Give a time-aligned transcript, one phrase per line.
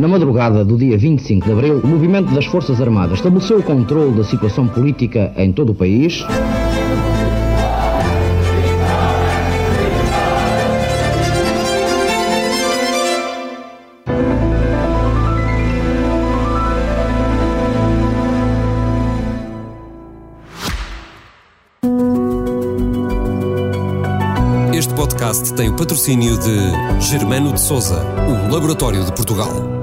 [0.00, 4.16] Na madrugada do dia 25 de abril, o movimento das Forças Armadas estabeleceu o controle
[4.16, 6.24] da situação política em todo o país.
[24.72, 29.79] Este podcast tem o patrocínio de Germano de Souza, o Laboratório de Portugal.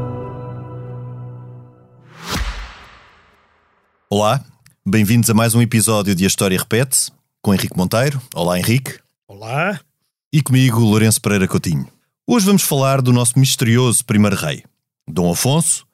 [4.20, 4.44] Olá,
[4.84, 8.20] bem-vindos a mais um episódio de A História Repete-se, com Henrique Monteiro.
[8.34, 8.98] Olá, Henrique.
[9.28, 9.80] Olá.
[10.34, 11.88] E comigo, Lourenço Pereira Coutinho.
[12.26, 14.64] Hoje vamos falar do nosso misterioso primeiro rei,
[15.08, 15.86] Dom Afonso,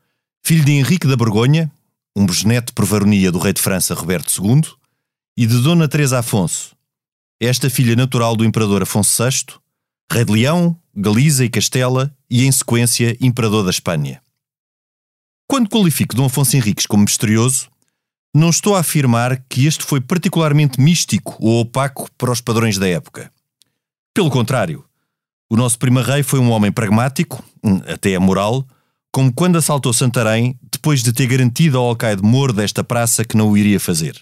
[0.41, 1.70] filho de Henrique da Borgonha,
[2.16, 4.71] um bisneto por varonia do rei de França Roberto II,
[5.35, 6.77] e de Dona Teresa Afonso,
[7.41, 9.54] esta filha natural do imperador Afonso VI,
[10.10, 14.21] rei de Leão, Galiza e Castela e, em sequência, imperador da Espanha.
[15.46, 17.73] Quando qualifico Dom Afonso Henriques como misterioso,
[18.34, 22.87] não estou a afirmar que este foi particularmente místico ou opaco para os padrões da
[22.87, 23.31] época.
[24.13, 24.84] Pelo contrário,
[25.49, 27.43] o nosso primeiro rei foi um homem pragmático,
[27.87, 28.65] até amoral,
[29.12, 33.51] como quando assaltou Santarém depois de ter garantido ao alcaide moro desta praça que não
[33.51, 34.20] o iria fazer.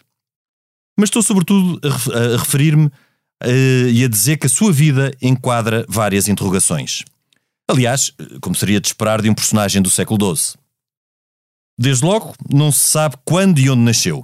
[1.00, 1.80] Mas estou sobretudo
[2.14, 7.04] a referir-me uh, e a dizer que a sua vida enquadra várias interrogações.
[7.68, 10.61] Aliás, como seria de esperar de um personagem do século XII.
[11.82, 14.24] Desde logo, não se sabe quando e onde nasceu.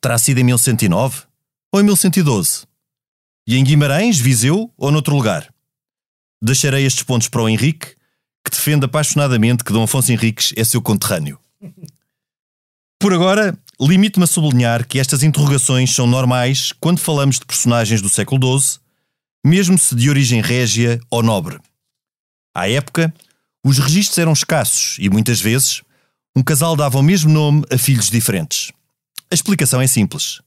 [0.00, 1.24] Terá sido em 1109
[1.70, 2.64] ou em 1112?
[3.46, 5.52] E em Guimarães, Viseu ou noutro lugar?
[6.42, 7.94] Deixarei estes pontos para o Henrique,
[8.42, 11.38] que defende apaixonadamente que Dom Afonso Henriques é seu conterrâneo.
[12.98, 18.08] Por agora, limito-me a sublinhar que estas interrogações são normais quando falamos de personagens do
[18.08, 18.80] século XII,
[19.44, 21.60] mesmo se de origem régia ou nobre.
[22.54, 23.12] À época,
[23.62, 25.82] os registros eram escassos e muitas vezes
[26.34, 28.72] um casal dava o mesmo nome a filhos diferentes.
[29.30, 30.40] A explicação é simples.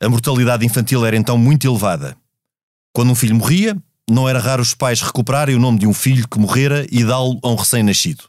[0.00, 2.16] A mortalidade infantil era então muito elevada.
[2.92, 3.76] Quando um filho morria,
[4.08, 7.40] não era raro os pais recuperarem o nome de um filho que morrera e dá-lo
[7.42, 8.24] a um recém-nascido.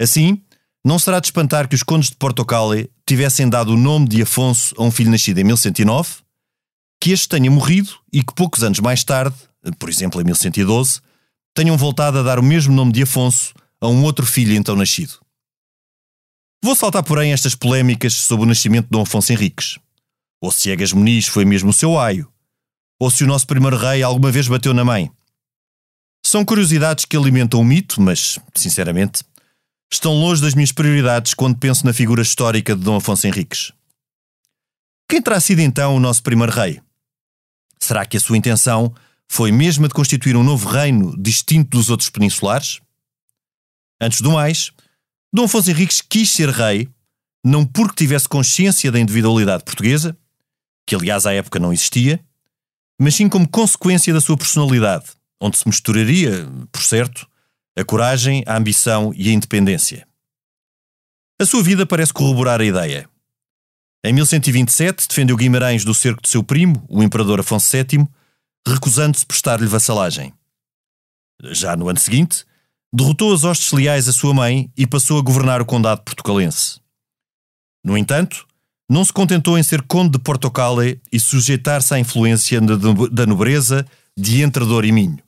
[0.00, 0.42] Assim,
[0.84, 4.74] não será de espantar que os condes de Portocale tivessem dado o nome de Afonso
[4.76, 6.16] a um filho nascido em 1109,
[7.00, 9.36] que este tenha morrido e que poucos anos mais tarde,
[9.78, 11.00] por exemplo em 1112,
[11.54, 15.23] tenham voltado a dar o mesmo nome de Afonso a um outro filho então nascido.
[16.64, 19.78] Vou saltar, porém, estas polémicas sobre o nascimento de Dom Afonso Henriques.
[20.40, 22.26] Ou se Egas Muniz foi mesmo o seu aio,
[22.98, 25.12] ou se o nosso primeiro rei alguma vez bateu na mãe.
[26.24, 29.22] São curiosidades que alimentam o mito, mas, sinceramente,
[29.92, 33.70] estão longe das minhas prioridades quando penso na figura histórica de Dom Afonso Henriques.
[35.06, 36.80] Quem terá sido então o nosso primeiro rei?
[37.78, 38.94] Será que a sua intenção
[39.28, 42.80] foi mesmo a de constituir um novo reino distinto dos outros peninsulares?
[44.00, 44.72] Antes do mais,
[45.34, 46.88] Dom Afonso Henriques quis ser rei
[47.44, 50.16] não porque tivesse consciência da individualidade portuguesa,
[50.86, 52.24] que aliás à época não existia,
[53.00, 55.06] mas sim como consequência da sua personalidade,
[55.40, 57.28] onde se misturaria, por certo,
[57.76, 60.06] a coragem, a ambição e a independência.
[61.40, 63.10] A sua vida parece corroborar a ideia.
[64.04, 68.06] Em 1127, defendeu Guimarães do cerco de seu primo, o imperador Afonso VII,
[68.68, 70.32] recusando-se prestar-lhe vassalagem.
[71.50, 72.46] Já no ano seguinte,
[72.94, 76.78] derrotou as hostes leais à sua mãe e passou a governar o condado portucalense.
[77.84, 78.46] No entanto,
[78.88, 83.84] não se contentou em ser conde de Portocale e sujeitar-se à influência da nobreza
[84.16, 85.18] de Entrador e Minho.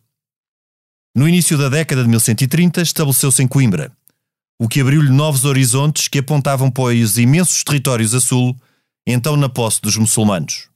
[1.13, 3.91] No início da década de 1130, estabeleceu-se em Coimbra,
[4.61, 8.57] o que abriu-lhe novos horizontes que apontavam para os imensos territórios a sul,
[9.05, 10.69] então na posse dos muçulmanos.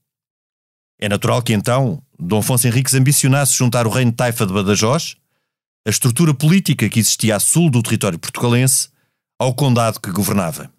[0.98, 5.19] É natural que então Dom Afonso Henriques ambicionasse juntar o reino de Taifa de Badajoz,
[5.86, 8.88] a estrutura política que existia a sul do território portugalense,
[9.38, 10.70] ao condado que governava.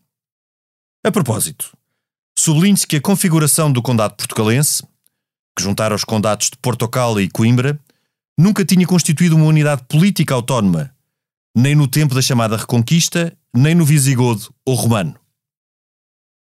[1.04, 1.76] A propósito,
[2.38, 4.84] sublinhe-se que a configuração do condado portugalense,
[5.58, 7.80] que juntara os condados de Portocal e Coimbra,
[8.38, 10.96] nunca tinha constituído uma unidade política autónoma,
[11.56, 15.16] nem no tempo da chamada Reconquista, nem no Visigodo ou Romano.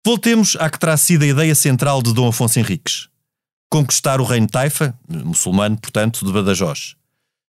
[0.06, 3.10] Voltemos à que terá sido a ideia central de Dom Afonso Henriques:
[3.70, 6.96] conquistar o reino de Taifa, muçulmano, portanto, de Badajoz,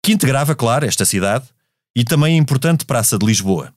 [0.02, 1.48] que integrava, claro, esta cidade
[1.94, 3.74] e também a importante Praça de Lisboa,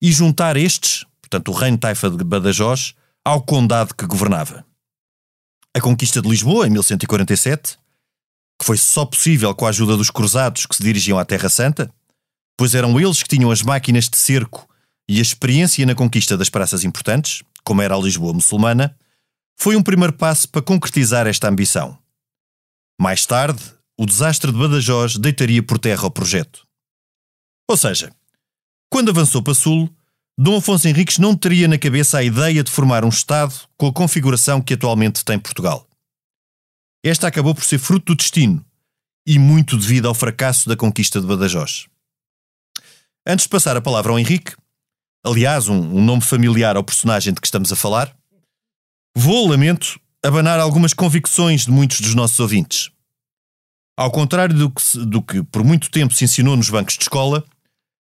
[0.00, 4.64] e juntar estes, portanto, o reino Taifa de Badajoz, ao condado que governava.
[5.74, 7.78] A conquista de Lisboa, em 1147,
[8.58, 11.92] que foi só possível com a ajuda dos cruzados que se dirigiam à Terra Santa,
[12.56, 14.68] pois eram eles que tinham as máquinas de cerco
[15.08, 18.96] e a experiência na conquista das praças importantes, como era a Lisboa muçulmana,
[19.56, 21.98] foi um primeiro passo para concretizar esta ambição.
[23.00, 23.60] Mais tarde,
[23.98, 26.66] o desastre de Badajoz deitaria por terra o projeto.
[27.68, 28.14] Ou seja,
[28.90, 29.92] Quando avançou para Sul,
[30.38, 33.92] Dom Afonso Henriques não teria na cabeça a ideia de formar um Estado com a
[33.92, 35.88] configuração que atualmente tem Portugal.
[37.04, 38.64] Esta acabou por ser fruto do destino
[39.26, 41.86] e muito devido ao fracasso da conquista de Badajoz.
[43.26, 44.54] Antes de passar a palavra ao Henrique,
[45.24, 48.14] aliás, um, um nome familiar ao personagem de que estamos a falar,
[49.16, 52.93] vou, lamento, abanar algumas convicções de muitos dos nossos ouvintes.
[53.96, 57.44] Ao contrário do que, do que por muito tempo se ensinou nos bancos de escola,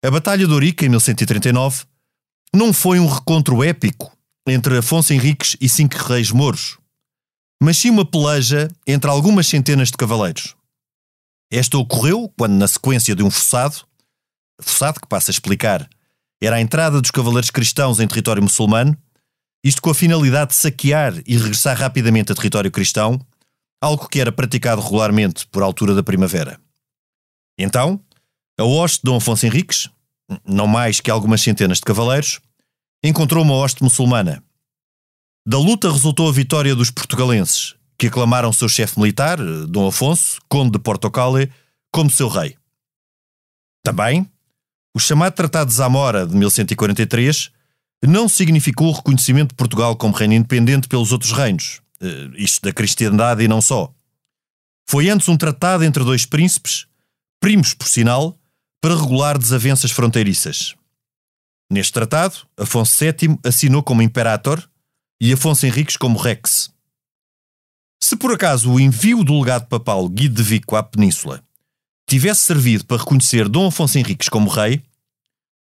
[0.04, 1.86] a Batalha de Ourique, em 1139,
[2.54, 4.16] não foi um recontro épico
[4.48, 6.78] entre Afonso Henriques e cinco reis mouros,
[7.62, 10.56] mas sim uma peleja entre algumas centenas de cavaleiros.
[11.52, 13.86] Esta ocorreu quando, na sequência de um forçado,
[14.60, 15.90] forçado que passa a explicar,
[16.42, 18.98] era a entrada dos cavaleiros cristãos em território muçulmano,
[19.64, 23.20] isto com a finalidade de saquear e regressar rapidamente a território cristão,
[23.82, 26.60] algo que era praticado regularmente por altura da primavera.
[27.58, 28.00] Então,
[28.60, 29.90] a hoste de Dom Afonso Henriques,
[30.46, 32.40] não mais que algumas centenas de cavaleiros,
[33.04, 34.44] encontrou uma hoste muçulmana.
[35.46, 40.72] Da luta resultou a vitória dos portugalenses, que aclamaram seu chefe militar, Dom Afonso, conde
[40.72, 41.52] de Portocale,
[41.92, 42.56] como seu rei.
[43.84, 44.30] Também,
[44.96, 47.52] o chamado Tratado de Zamora de 1143
[48.06, 51.82] não significou o reconhecimento de Portugal como reino independente pelos outros reinos,
[52.36, 53.94] isto da cristandade e não só.
[54.90, 56.88] Foi antes um tratado entre dois príncipes,
[57.40, 58.40] primos por sinal,
[58.82, 60.76] para regular desavenças fronteiriças.
[61.72, 64.68] Neste tratado, Afonso VII assinou como Imperator
[65.22, 66.70] e Afonso Henriques como Rex.
[68.04, 71.44] Se por acaso o envio do legado papal Guido de Vico à Península
[72.08, 74.84] tivesse servido para reconhecer Dom Afonso Henriques como rei,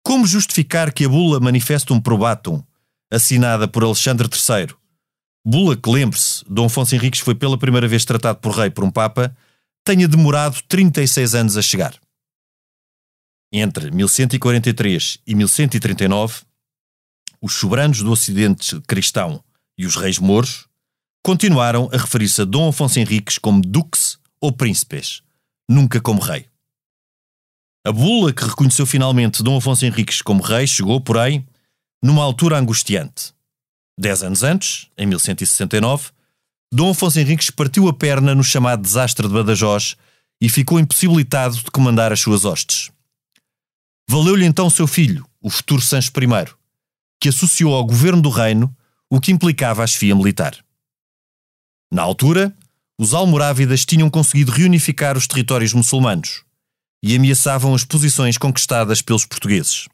[0.04, 2.62] como justificar que a bula Manifestum Probatum,
[3.10, 4.76] assinada por Alexandre III,
[5.46, 8.90] bula que, lembre-se, Dom Afonso Henriques foi pela primeira vez tratado por rei por um
[8.90, 9.34] papa,
[9.84, 11.94] tenha demorado 36 anos a chegar?
[13.52, 16.42] Entre 1143 e 1139,
[17.40, 19.40] os soberanos do Ocidente cristão
[19.78, 20.66] e os reis mouros
[21.22, 25.22] continuaram a referir-se a Dom Afonso Henriques como duques ou príncipes,
[25.68, 26.48] nunca como rei.
[27.86, 31.46] A bula que reconheceu finalmente Dom Afonso Henriques como rei chegou, porém,
[32.02, 33.35] numa altura angustiante.
[33.98, 36.10] Dez anos antes, em 1169,
[36.72, 39.96] Dom Afonso Henriques partiu a perna no chamado desastre de Badajoz
[40.40, 42.90] e ficou impossibilitado de comandar as suas hostes.
[44.08, 46.52] Valeu-lhe então seu filho, o futuro Sancho I,
[47.20, 48.74] que associou ao governo do reino
[49.08, 50.56] o que implicava a chefia militar.
[51.90, 52.54] Na altura,
[52.98, 56.44] os almorávidas tinham conseguido reunificar os territórios muçulmanos
[57.02, 59.88] e ameaçavam as posições conquistadas pelos portugueses.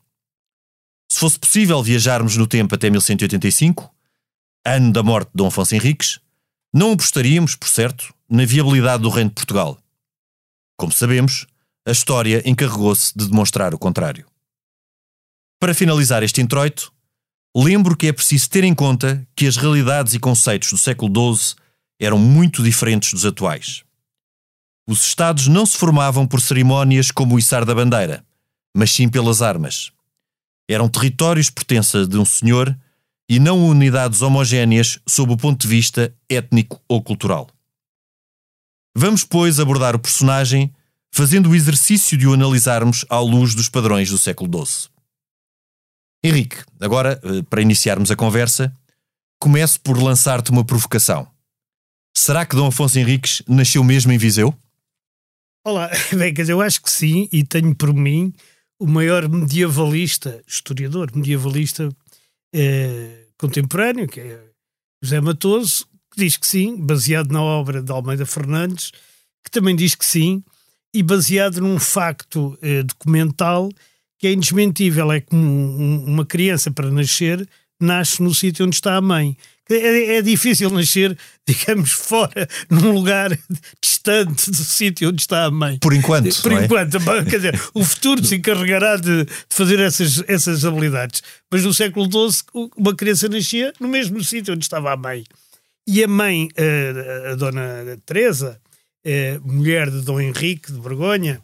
[1.12, 3.94] Se fosse possível viajarmos no tempo até 1185,
[4.64, 6.18] ano da morte de Dom Afonso Henriques,
[6.72, 9.78] não apostaríamos, por certo, na viabilidade do Reino de Portugal.
[10.74, 11.46] Como sabemos,
[11.86, 14.26] a história encarregou-se de demonstrar o contrário.
[15.60, 16.90] Para finalizar este introito,
[17.54, 21.56] lembro que é preciso ter em conta que as realidades e conceitos do século XII
[22.00, 23.84] eram muito diferentes dos atuais.
[24.88, 28.24] Os Estados não se formavam por cerimónias como o içar da bandeira,
[28.74, 29.92] mas sim pelas armas.
[30.72, 32.76] Eram territórios pertença de um senhor
[33.28, 37.48] e não unidades homogéneas sob o ponto de vista étnico ou cultural.
[38.96, 40.74] Vamos, pois, abordar o personagem
[41.10, 44.88] fazendo o exercício de o analisarmos à luz dos padrões do século XII.
[46.24, 48.72] Henrique, agora, eh, para iniciarmos a conversa,
[49.38, 51.28] começo por lançar-te uma provocação.
[52.16, 54.54] Será que Dom Afonso Henriques nasceu mesmo em Viseu?
[55.64, 58.32] Olá, bem, quer dizer, eu acho que sim, e tenho por mim
[58.78, 61.88] o maior medievalista, historiador medievalista
[62.54, 64.40] eh, contemporâneo, que é
[65.02, 68.92] José Matoso, que diz que sim, baseado na obra de Almeida Fernandes,
[69.44, 70.42] que também diz que sim,
[70.94, 73.70] e baseado num facto eh, documental
[74.18, 77.48] que é indesmentível, é como um, uma criança para nascer
[77.82, 79.36] nasce no sítio onde está a mãe.
[79.70, 81.16] É, é, difícil nascer,
[81.46, 83.30] digamos, fora, num lugar
[83.80, 85.78] distante do sítio onde está a mãe.
[85.78, 86.42] Por enquanto.
[86.42, 86.64] Por é?
[86.64, 86.98] enquanto.
[87.28, 91.22] Quer dizer, o futuro se encarregará de, de, fazer essas, essas habilidades.
[91.50, 95.24] Mas no século XII, uma criança nascia no mesmo sítio onde estava a mãe.
[95.86, 98.60] E a mãe, a, a dona Teresa,
[99.04, 101.42] eh, mulher de Dom Henrique de Borgonha,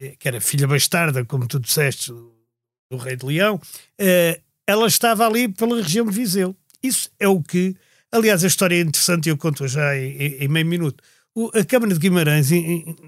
[0.00, 3.60] eh, que era filha bastarda, como tu disseste, do, rei de Leão,
[3.98, 6.56] eh, ela estava ali pela região de Viseu.
[6.84, 7.74] Isso é o que,
[8.12, 11.02] aliás, a história é interessante e eu conto já em, em, meio minuto.
[11.34, 12.50] O, a Câmara de Guimarães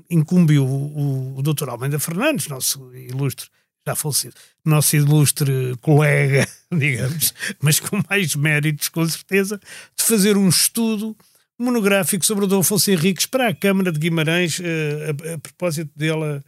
[0.09, 1.69] incumbiu o, o, Dr.
[1.69, 3.49] Almeida Fernandes, nosso ilustre,
[3.87, 9.61] já falecido, nosso ilustre colega, digamos, mas com mais méritos, com certeza,
[9.95, 11.15] de fazer um estudo
[11.59, 15.39] monográfico sobre o Dom Afonso Henriques para a Câmara de Guimarães, a, eh, a, a
[15.39, 16.43] propósito dele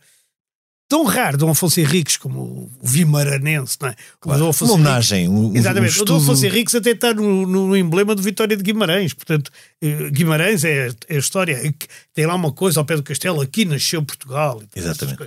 [0.89, 3.95] tão raro Dom Afonso Henriques como o Vimaranense, não é?
[4.21, 4.41] Claro.
[4.41, 5.29] Uma Henriques, homenagem.
[5.29, 5.91] Um, exatamente.
[5.91, 6.15] Um estudo...
[6.15, 9.13] O Dom Afonso Henriques até está no, no, emblema do Vitória de Guimarães.
[9.13, 9.51] Portanto,
[9.83, 11.75] eh, Guimarães é, é, a história.
[12.15, 14.63] Tem lá uma coisa ao pé do castelo, aqui nasceu Portugal.
[14.75, 15.19] Exatamente.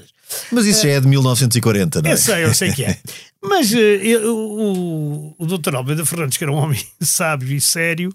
[0.51, 2.13] Mas isso é, já é de 1940, não é?
[2.13, 2.97] Eu sei, eu sei que é.
[3.43, 5.75] Mas uh, eu, o, o Dr.
[5.75, 8.13] Almeida Fernandes, que era um homem sábio e sério,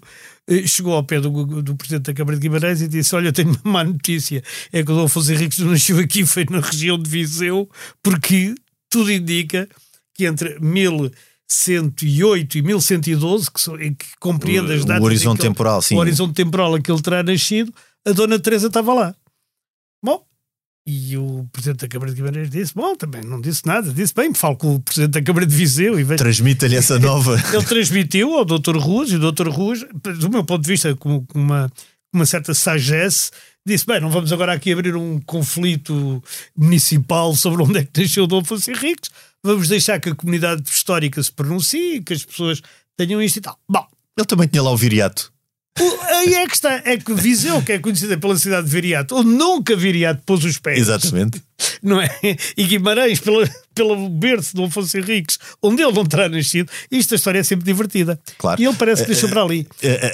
[0.65, 3.59] chegou ao pé do, do Presidente da Câmara de Guimarães e disse: Olha, tenho uma
[3.71, 4.43] má notícia.
[4.71, 7.69] É que o Afonso Henriques nasceu aqui, foi na região de Viseu,
[8.01, 8.55] porque
[8.89, 9.67] tudo indica
[10.13, 15.03] que entre 1108 e 1112, que, so, que compreende as datas.
[15.03, 15.95] O horizonte temporal, sim.
[15.95, 17.73] O horizonte temporal a que ele terá nascido,
[18.05, 19.15] a Dona Teresa estava lá.
[20.03, 20.25] Bom,
[20.87, 23.91] e o Presidente da Câmara de Guimarães disse: Bom, também não disse nada.
[23.91, 25.99] Disse: Bem, falo com o Presidente da Câmara de Viseu.
[25.99, 26.17] E vejo...
[26.17, 27.37] Transmita-lhe essa nova.
[27.53, 28.77] Ele transmitiu ao Dr.
[28.77, 29.49] Ruas e o Dr.
[29.49, 29.85] Ruas,
[30.17, 31.69] do meu ponto de vista, com, com uma,
[32.13, 33.31] uma certa sagesse,
[33.65, 36.23] disse: Bem, não vamos agora aqui abrir um conflito
[36.55, 39.11] municipal sobre onde é que nasceu o Dom Afonso Henriques.
[39.43, 42.61] Vamos deixar que a comunidade histórica se pronuncie, que as pessoas
[42.95, 43.59] tenham isto e tal.
[43.69, 43.85] Bom.
[44.17, 45.31] Ele também tinha lá o viriato.
[46.09, 49.29] Aí é que está, é que Viseu, que é conhecida pela cidade de Viriato, onde
[49.29, 50.79] nunca Viriato pôs os pés.
[50.79, 51.41] Exatamente.
[51.81, 52.09] Não é?
[52.55, 57.17] E Guimarães, pela, pelo berço de Afonso Henriques, onde ele não terá nascido, isto a
[57.17, 58.19] história é sempre divertida.
[58.37, 58.61] Claro.
[58.61, 59.67] E ele parece que deixou para ali.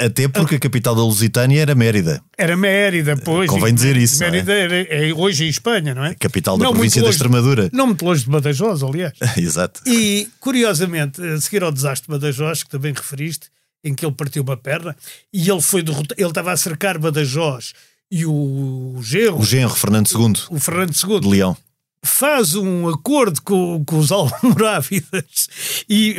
[0.06, 2.22] Até porque a capital da Lusitânia era Mérida.
[2.38, 3.50] Era Mérida, pois.
[3.50, 4.20] Convém dizer isso.
[4.20, 5.10] Mérida é?
[5.10, 5.14] é?
[5.14, 6.16] hoje em Espanha, não é?
[6.16, 7.70] capital da não província da Extremadura.
[7.72, 9.14] Não muito longe de Badajoz, aliás.
[9.38, 9.82] Exato.
[9.86, 13.48] E, curiosamente, a seguir ao desastre de Badajoz, que também referiste,
[13.84, 14.96] em que ele partiu uma perna
[15.32, 16.16] e ele foi derrotado.
[16.18, 17.74] Ele estava a cercar Badajoz
[18.10, 19.40] e o Genro.
[19.40, 20.34] O Genro, Fernando II.
[20.50, 21.20] O Fernando II.
[21.20, 21.58] De Leão.
[22.06, 25.50] Faz um acordo com, com os Almorávidas
[25.90, 26.18] e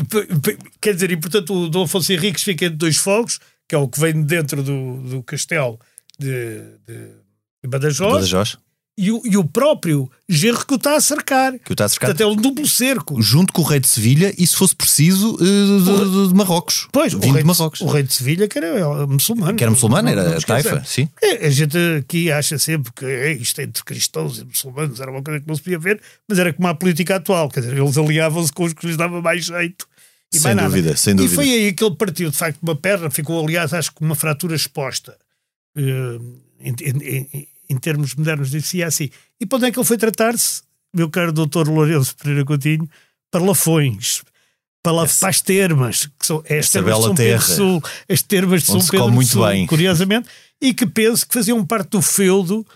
[0.81, 3.89] quer dizer, e portanto o Dom Afonso Henriques fica entre dois fogos, que é o
[3.89, 5.79] que vem dentro do, do castelo
[6.19, 8.13] de, de Badajoz.
[8.13, 8.64] Badajoz
[8.97, 11.59] e o, e o próprio Gerro que o está a cercar.
[11.59, 12.11] Que o está a cercar.
[12.11, 13.21] Portanto, é um duplo cerco.
[13.21, 16.89] Junto com o rei de Sevilha e, se fosse preciso, eh, de, de, Marrocos.
[16.93, 17.81] Pois, o rei, de Marrocos.
[17.81, 19.57] o rei de Sevilha que era é, muçulmano.
[19.57, 21.09] Que era muçulmano, era a taifa, sim.
[21.21, 25.23] É, a gente aqui acha sempre que é, isto entre cristãos e muçulmanos era uma
[25.23, 27.51] coisa que não se podia ver, mas era como a política atual.
[27.51, 29.87] Quer dizer, eles aliavam-se com os que lhes dava mais jeito.
[30.33, 30.97] E sem mais dúvida, nada.
[30.97, 31.33] sem dúvida.
[31.33, 34.15] E foi aí que ele partiu, de facto, uma perna, ficou, aliás, acho que uma
[34.15, 35.17] fratura exposta.
[35.77, 39.11] Uh, em, em, em termos modernos, dizia assim.
[39.41, 42.89] E para onde é que ele foi tratar-se, meu caro doutor Lourenço Pereira Coutinho?
[43.31, 44.23] Para Lafões,
[44.83, 45.21] para, Essa.
[45.21, 48.63] para as termas, que são é as termas de São terra, Pedro Sul, as termas
[48.63, 49.67] de São Pedro muito Sul, bem.
[49.67, 50.29] curiosamente,
[50.61, 52.67] e que penso que faziam parte do feudo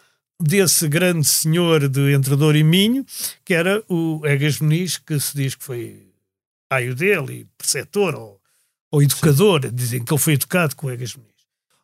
[0.41, 3.05] desse grande senhor de Entrador e Minho,
[3.45, 6.03] que era o Egas Muniz, que se diz que foi
[6.71, 8.41] aio dele, preceptor ou,
[8.91, 9.75] ou educador, Sim.
[9.75, 11.38] dizem que ele foi educado com o Egas Muniz.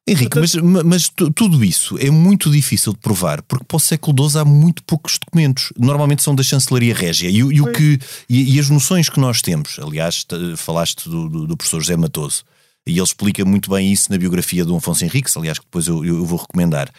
[0.06, 4.40] Henrique, mas, mas tudo isso é muito difícil de provar, porque para o século XII
[4.40, 5.72] há muito poucos documentos.
[5.78, 7.30] Normalmente são da chancelaria régia.
[7.30, 10.26] E, e o que, e, e, as noções que nós temos, aliás,
[10.58, 12.44] falaste do, do, do, professor José Matoso,
[12.86, 16.04] e ele explica muito bem isso na biografia do Afonso Henriques, aliás, que depois eu,
[16.04, 16.90] eu vou recomendar.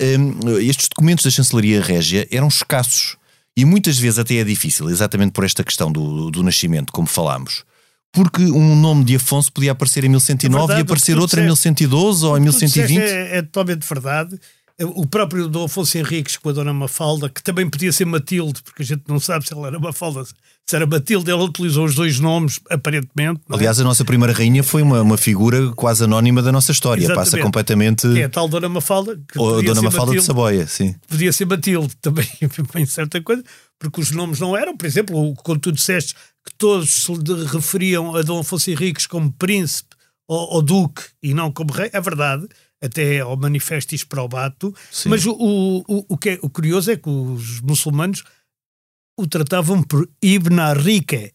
[0.00, 3.16] Um, estes documentos da chancelaria régia eram escassos.
[3.56, 7.62] E muitas vezes até é difícil, exatamente por esta questão do, do nascimento, como falámos
[8.22, 11.44] porque um nome de Afonso podia aparecer em 1109 é verdade, e aparecer outro em
[11.44, 12.98] 1112 ou em 1120.
[13.00, 14.38] É, é totalmente verdade.
[14.80, 18.82] O próprio Dom Afonso Henriques com a Dona Mafalda, que também podia ser Matilde, porque
[18.82, 22.20] a gente não sabe se ela era Mafalda, se era Matilde, ela utilizou os dois
[22.20, 23.40] nomes, aparentemente.
[23.50, 23.54] É?
[23.54, 27.30] Aliás, a nossa primeira rainha foi uma, uma figura quase anónima da nossa história, Exatamente.
[27.30, 28.06] passa completamente.
[28.20, 29.20] É a tal Dona Mafalda.
[29.32, 30.94] Que Ou Dona Mafalda Matilde, de Saboia, sim.
[31.08, 32.28] Podia ser Matilde também,
[32.76, 33.42] em certa coisa,
[33.80, 37.12] porque os nomes não eram, por exemplo, quando tu disseste que todos se
[37.50, 39.96] referiam a Dom Afonso Henriques como príncipe
[40.28, 42.46] ou, ou, duque e não como rei, é verdade,
[42.80, 45.08] até ao manifestis probato, Sim.
[45.08, 48.22] mas o, o, o, que é, o curioso é que os muçulmanos
[49.18, 51.32] o tratavam por Ibn Arrique.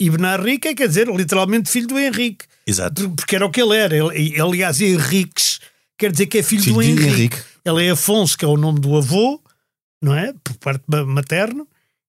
[0.00, 2.46] Ibn Arrique quer dizer literalmente filho do Henrique.
[2.66, 3.10] Exato.
[3.10, 3.96] Porque era o que ele era.
[3.96, 5.60] Ele, aliás, Henriques
[5.98, 7.04] quer dizer que é filho, filho do Henrique.
[7.04, 7.42] Henrique.
[7.64, 9.40] Ele é Afonso, que é o nome do avô,
[10.02, 10.32] não é?
[10.44, 11.66] Por parte materno.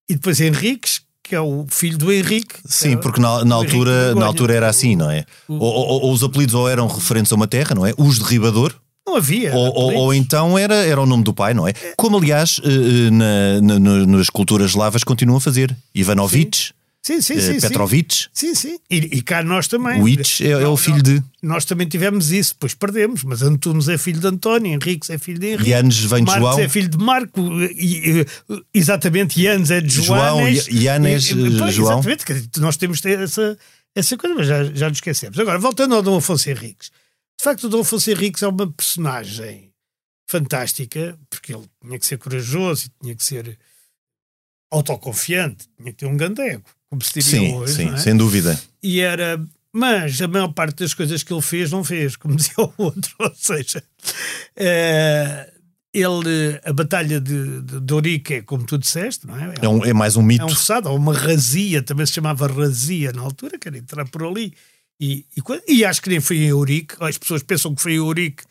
[0.10, 2.56] E depois Henriques, que é o filho do Henrique.
[2.66, 5.24] Sim, porque na, na altura, na altura era assim, não é?
[5.48, 7.94] O, ou, ou, ou, os apelidos ou eram referentes a uma terra, não é?
[7.98, 8.76] Os derribador.
[9.08, 9.54] Não havia.
[9.54, 11.74] Ou, ou, ou, então era, era o nome do pai, não é?
[11.98, 15.76] Como aliás eh, eh, na, na, nas culturas eslavas continuam a fazer.
[15.94, 16.58] Ivanovic.
[16.58, 16.74] Sim.
[17.06, 17.60] Sim, sim, sim.
[17.60, 18.28] Petrovic.
[18.32, 18.80] Sim, sim.
[18.90, 20.02] E, e cá nós também.
[20.02, 21.22] O Itch é, é, o filho de.
[21.42, 23.26] Nós também tivemos isso, depois perdemos.
[23.26, 25.70] Mas Antunes é filho de António, Henriques é filho de Henrique.
[25.70, 26.60] Yanes vem de Marcos João.
[26.60, 27.42] é filho de Marco.
[27.62, 28.26] E,
[28.74, 30.48] exatamente, Yanes é de João.
[30.48, 32.00] Yanes, João.
[32.00, 33.58] Exatamente, nós temos ter essa,
[33.94, 35.38] essa coisa, mas já, já nos esquecemos.
[35.38, 36.90] Agora, voltando ao Dom Afonso Henriques.
[37.38, 39.74] De facto, o Dom Afonso Henriques é uma personagem
[40.30, 43.60] fantástica, porque ele tinha que ser corajoso e tinha que ser
[44.72, 47.74] autoconfiante, tinha que ter um gandego, como se diria Sim, hoje.
[47.74, 47.98] sim, é?
[47.98, 48.60] sem dúvida.
[48.84, 49.44] E era.
[49.76, 53.12] Mas a maior parte das coisas que ele fez, não fez, como dizia o outro.
[53.20, 53.84] Ou seja,
[54.56, 55.50] eh,
[55.94, 59.54] ele, a Batalha de, de, de Ourique é como tu disseste, não é?
[59.62, 60.46] É, um- é mais um É mito.
[60.46, 64.24] um fechado, ou uma razia, também se chamava razia na altura, que era entrar por
[64.24, 64.54] ali.
[65.02, 65.42] E, e,
[65.80, 68.44] e acho que nem foi em Eurique, as pessoas pensam que foi em Eurique,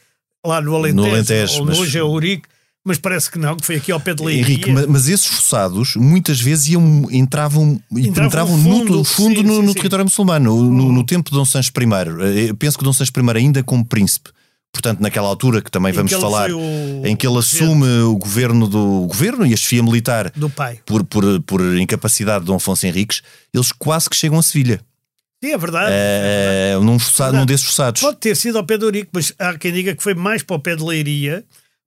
[0.45, 2.49] lá no Alentejo, No Alentejo, ou mas- hoje é Eurique,
[2.85, 4.43] mas parece que não, que foi aqui ao pé de Leiria.
[4.43, 9.47] Henrique, ma- mas esses forçados muitas vezes iam, entravam, Entravam penetravam fundo, no fundo sim,
[9.47, 9.75] no, sim, no sim.
[9.75, 10.63] território muçulmano.
[10.71, 13.85] No, no tempo de Dom Sancho I, eh, penso que Dom Sancho I, ainda como
[13.85, 14.31] príncipe,
[14.73, 18.17] portanto, naquela altura que também Em vamos que falar, o- em que ele assume o
[18.17, 20.81] governo do o governo e a chefia militar Do pai.
[20.85, 23.23] por, por, por incapacidade de Dom Afonso Henriques,
[23.55, 24.81] eles quase que chegam a Sevilha.
[25.45, 25.91] Sim, é verdade.
[25.93, 28.01] Eh, num, forçado, num desses forçados.
[28.01, 30.55] Pode ter sido ao pé de Eurique, mas há quem diga que foi mais para
[30.57, 31.45] o pé de Leiria,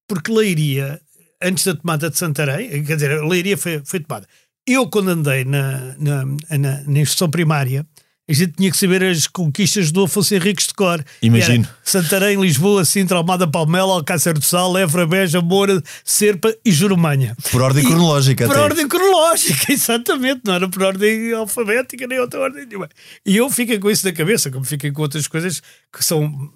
[0.08, 1.00] porque Leiria,
[1.42, 4.28] antes da tomada de Santarém, quer dizer, Leiria foi, foi tomada.
[4.68, 6.26] Eu, quando andei na, na,
[6.58, 7.86] na, na instrução primária,
[8.28, 11.06] a gente tinha que saber as conquistas do Afonso Henriques de cor.
[11.22, 11.68] Imagino.
[11.84, 17.38] Santarém, Lisboa, Sintra, Almada, Palmela, Alcácer do Sal, Évora, Beja, Moura, Serpa e Jurumanha.
[17.52, 18.64] Por ordem E- cronológica Por até.
[18.66, 22.90] ordem cronológica, exatamente, não era por ordem alfabética nem outra ordem nenhuma.
[23.24, 25.62] E eu fiquei com isso na cabeça, como fiquei com outras coisas
[25.96, 26.52] que são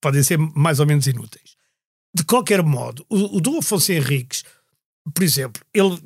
[0.00, 1.54] podem ser mais ou menos inúteis.
[2.14, 4.44] De qualquer modo, o, o Dom Afonso Henriques,
[5.12, 5.98] por exemplo, ele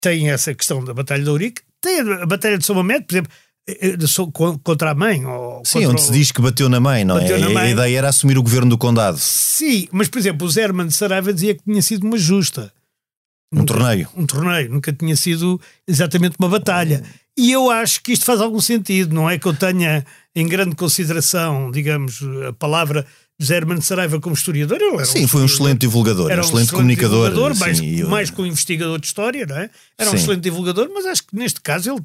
[0.00, 3.32] tem essa questão da Batalha de Ourique, tem a Batalha de São Mamede, por exemplo,
[3.68, 5.24] eh, eh, contra a mãe.
[5.26, 7.38] Ou Sim, onde o- se diz que bateu na mãe, não Bateu é?
[7.40, 7.72] na A mãe.
[7.72, 9.18] ideia era assumir o governo do condado.
[9.18, 12.72] Sim, mas por exemplo, o Zé Hermano de Saraiva dizia que tinha sido uma justa.
[13.52, 14.08] Um torneio.
[14.16, 17.02] um torneio, nunca tinha sido exatamente uma batalha.
[17.38, 20.04] E eu acho que isto faz algum sentido, não é que eu tenha
[20.34, 23.06] em grande consideração, digamos, a palavra
[23.40, 24.78] Hermano de Saraiva como historiador.
[24.80, 27.28] Ele era Sim, foi um excelente divulgador, Era um excelente comunicador.
[27.28, 29.68] divulgador, mais, sim, e eu- mais que um investigador de história, não é?
[29.98, 30.18] Era um Sim.
[30.18, 32.00] excelente divulgador, mas acho que neste caso ele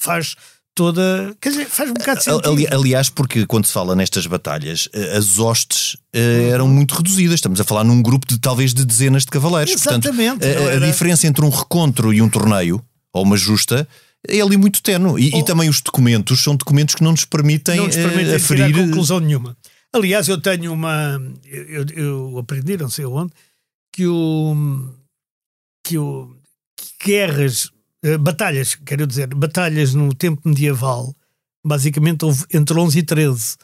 [0.00, 0.36] faz
[0.74, 1.34] toda.
[1.40, 2.48] Quer dizer, faz um bocado de sentido.
[2.52, 7.34] Ali- aliás, porque quando se fala nestas batalhas, eh, as hostes eh, eram muito reduzidas.
[7.34, 9.72] Estamos a falar num grupo de talvez de dezenas de cavaleiros.
[9.74, 12.80] Exatamente, Portanto, a- não a, era- diferença entre um recontro e um torneio,
[13.12, 13.88] ou uma justa,
[14.28, 15.20] é ali muito tenue.
[15.20, 15.44] E, e Oh.
[15.44, 18.72] também os documentos são documentos que não nos permitem, não nos eh, permitem aferir.
[18.72, 19.56] conclusão nenhuma.
[19.94, 21.18] Aliás, eu tenho uma.
[21.44, 23.32] Eu, eu aprendi, não sei onde,
[23.92, 24.54] que o.
[25.84, 26.36] que o.
[26.76, 27.70] que guerras,
[28.02, 31.14] eh, batalhas, quero dizer, batalhas no tempo medieval,
[31.64, 33.56] basicamente houve entre 11 e 13.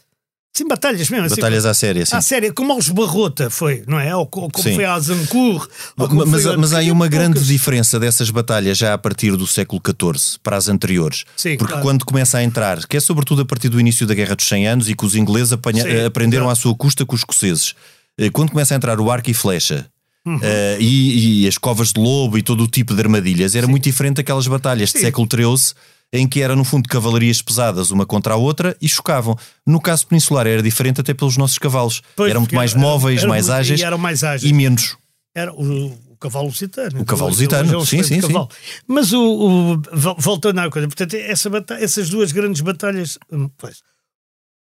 [0.57, 1.27] Sim, batalhas mesmo.
[1.27, 2.15] assim, Batalhas à séria, sim.
[2.15, 4.15] à séria, como aos Barrota foi, não é?
[4.15, 4.77] Ou, co- como Sim.
[4.77, 5.69] foi a Azancourt.
[5.97, 7.19] Mas, mas há aí uma poucas.
[7.19, 11.25] grande diferença dessas batalhas já a partir do século XIV para as anteriores.
[11.37, 11.83] Sim, Porque claro.
[11.85, 14.67] quando começa a entrar, que é sobretudo a partir do início da Guerra dos 100
[14.69, 16.59] Anos e que os ingleses apanha- Sim, eh, aprenderam exato.
[16.61, 17.75] à sua custa com os escoceses,
[18.17, 19.87] eh, quando começa a entrar o arco e flecha.
[20.27, 20.39] Uhum.
[20.41, 23.83] eh, e, e as covas de lobo e todo o tipo de armadilhas era muito
[23.85, 25.05] diferente daquelas batalhas de Sim.
[25.05, 25.75] século XIII
[26.13, 29.37] em que era no fundo cavalarias pesadas uma contra a outra e chocavam.
[29.67, 32.03] No caso peninsular era diferente até pelos nossos cavalos.
[32.15, 34.51] Pois, eram muito mais era- móveis, era mais ágeis e eram mais ágeis.
[34.51, 34.97] e menos.
[35.35, 37.01] Era o, o cavalo lusitano.
[37.01, 38.29] O cavalo lusitano, é um sim, sim, sim.
[38.29, 38.49] cavalo.
[38.87, 43.49] Mas o, o- vol- voltando à coisa, portanto, essa bata- essas duas grandes batalhas, hum,
[43.59, 43.83] pois,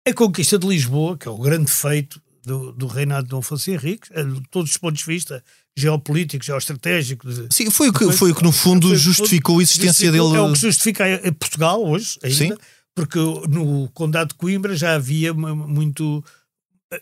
[0.08, 3.70] a conquista de Lisboa, que é o grande feito do, do reinado de Dom Afonso
[3.72, 5.44] Henriques, eh, de todos os pontos de vista,
[5.80, 7.28] geopolítico, geoestratégico.
[7.52, 10.36] Sim, foi o que, foi o que no fundo justificou a existência dele.
[10.36, 12.54] É o que justifica a- Portugal hoje, ainda, Sim.
[12.96, 16.24] porque no Condado de Coimbra já havia muito.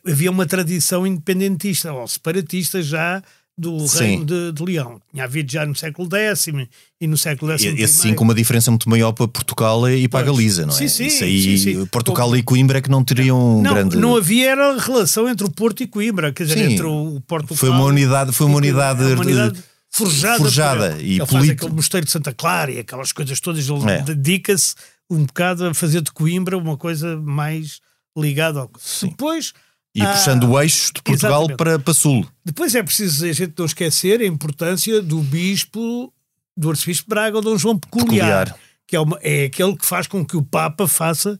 [0.05, 3.23] Havia uma tradição independentista ou separatista já
[3.59, 3.99] do Sim.
[3.99, 5.01] reino de, de Leão.
[5.11, 6.47] Tinha havido já no século X
[7.01, 7.63] e no século X.
[7.63, 10.35] E- Esse sim, com uma diferença muito maior para Portugal e para a Pois.
[10.37, 10.77] Galiza, não é?
[10.77, 11.85] Sim, sim, Isso aí, sim, sim.
[11.87, 13.97] Portugal e Coimbra é que não teriam não, grande.
[13.97, 16.73] não havia era relação entre o Porto e Coimbra, quer dizer, Sim.
[16.73, 20.89] entre o Porto Foi uma unidade, foi uma unidade, É uma unidade de- forjada, forjada
[20.91, 21.07] por ele.
[21.07, 23.67] e ele faz aquele mosteiro de Santa Clara e aquelas coisas todas.
[23.67, 24.01] Ele É.
[24.03, 24.75] dedica-se
[25.09, 27.79] um bocado a fazer de Coimbra uma coisa mais
[28.15, 28.71] ligada ao.
[29.01, 29.53] Depois,
[29.97, 31.57] e Ah, puxando o eixo de Portugal exatamente.
[31.57, 32.25] para, para Sul.
[32.45, 36.13] depois é preciso a gente não esquecer a importância do bispo,
[36.55, 38.60] do arcebispo de Braga, o Dom João Peculiar, Peculiar.
[38.88, 41.38] que é, uma, é aquele que faz com que o Papa faça,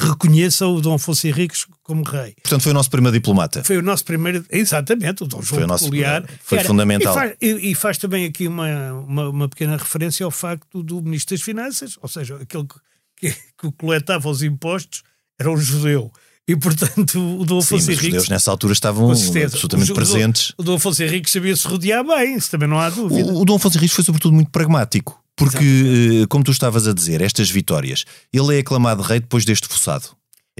[0.00, 2.34] reconheça o Dom Afonso Henriques como rei.
[2.42, 3.64] Portanto, foi o nosso primeiro diplomata.
[3.64, 4.44] Foi o nosso primeiro.
[4.48, 6.24] Exatamente, o Dom João Foi o Peculiar.
[6.44, 7.12] Foi Era- fundamental.
[7.12, 11.02] E faz, e- e faz também aqui uma, uma, uma pequena referência ao facto do
[11.02, 15.02] Ministro das Finanças, ou seja, aquele que, que, que coletava os impostos
[15.38, 16.12] era um judeu.
[16.48, 18.04] E, portanto, o Dom Sim, Afonso os Henriques.
[18.06, 20.52] judeus nessa altura estavam absolutamente O- presentes.
[20.56, 23.30] O Dom Afonso Henriques sabia-se rodear bem, isso também não há dúvida.
[23.32, 26.94] O, o Dom Afonso Henriques foi sobretudo muito pragmático, porque, eh, como tu estavas a
[26.94, 30.06] dizer, estas vitórias, ele é aclamado rei depois deste fossado.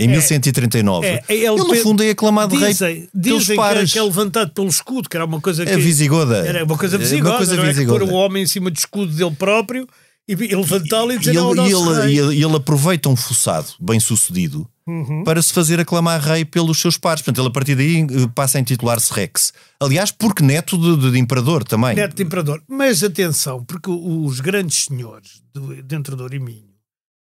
[0.01, 1.07] Em 1139.
[1.09, 3.93] É, ele, no pe- fundo, é aclamado rei dizem, pelos dizem que, pares.
[3.93, 5.73] que é levantado pelo escudo, que era uma coisa que.
[5.73, 6.37] É visigoda.
[6.47, 7.65] Era uma coisa É visigoda, Uma coisa é?
[7.67, 7.99] Visigoda.
[7.99, 9.89] pôr o homem em cima do escudo dele próprio
[10.29, 12.15] e, levantá-lo e dizer não, ele, e ele- rei.
[12.15, 15.23] e ele- ele aproveita um fossado bem sucedido Uhum.
[15.25, 17.23] para se fazer aclamar rei pelos seus pares.
[17.23, 19.53] Portanto, ele a partir daí eh, passa a intitular-se Rex.
[19.81, 21.95] Aliás, porque neto de, de- de imperador também.
[21.95, 22.63] Neto de imperador.
[22.69, 26.69] Mas atenção, porque os grandes senhores do, dentro do Oriminho,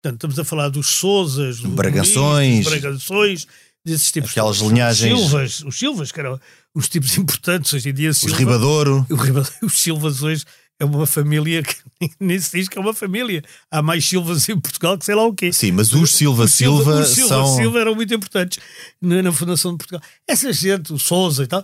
[0.01, 2.65] portanto, estamos a falar dos Sousas, dos Bragações.
[2.65, 3.47] Dos Bragações,
[3.85, 4.31] desses tipos.
[4.31, 4.71] Aquelas todos.
[4.71, 6.39] linhagens- Os Silvas, os Silvas, que eram
[6.73, 8.09] os tipos importantes hoje em dia.
[8.09, 9.05] Os Silva, Ribadouro.
[9.09, 10.45] o Riba- os Silvas hoje
[10.81, 11.75] é uma família que
[12.19, 13.43] nem se diz que é uma família.
[13.69, 15.53] Há mais Silvas em Portugal que sei lá o quê.
[15.53, 17.55] Sim, mas os Silva Os Silva, os Silva, são.
[17.55, 18.59] Silva eram muito importantes
[18.99, 20.01] na, na fundação de Portugal.
[20.27, 21.63] Essa gente, o Sousa e tal,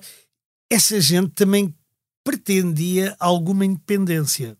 [0.71, 1.73] essa gente também
[2.23, 4.55] pretendia alguma independência.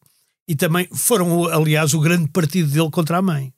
[0.47, 3.53] E também foram, aliás, o grande partido dele contra a mãe.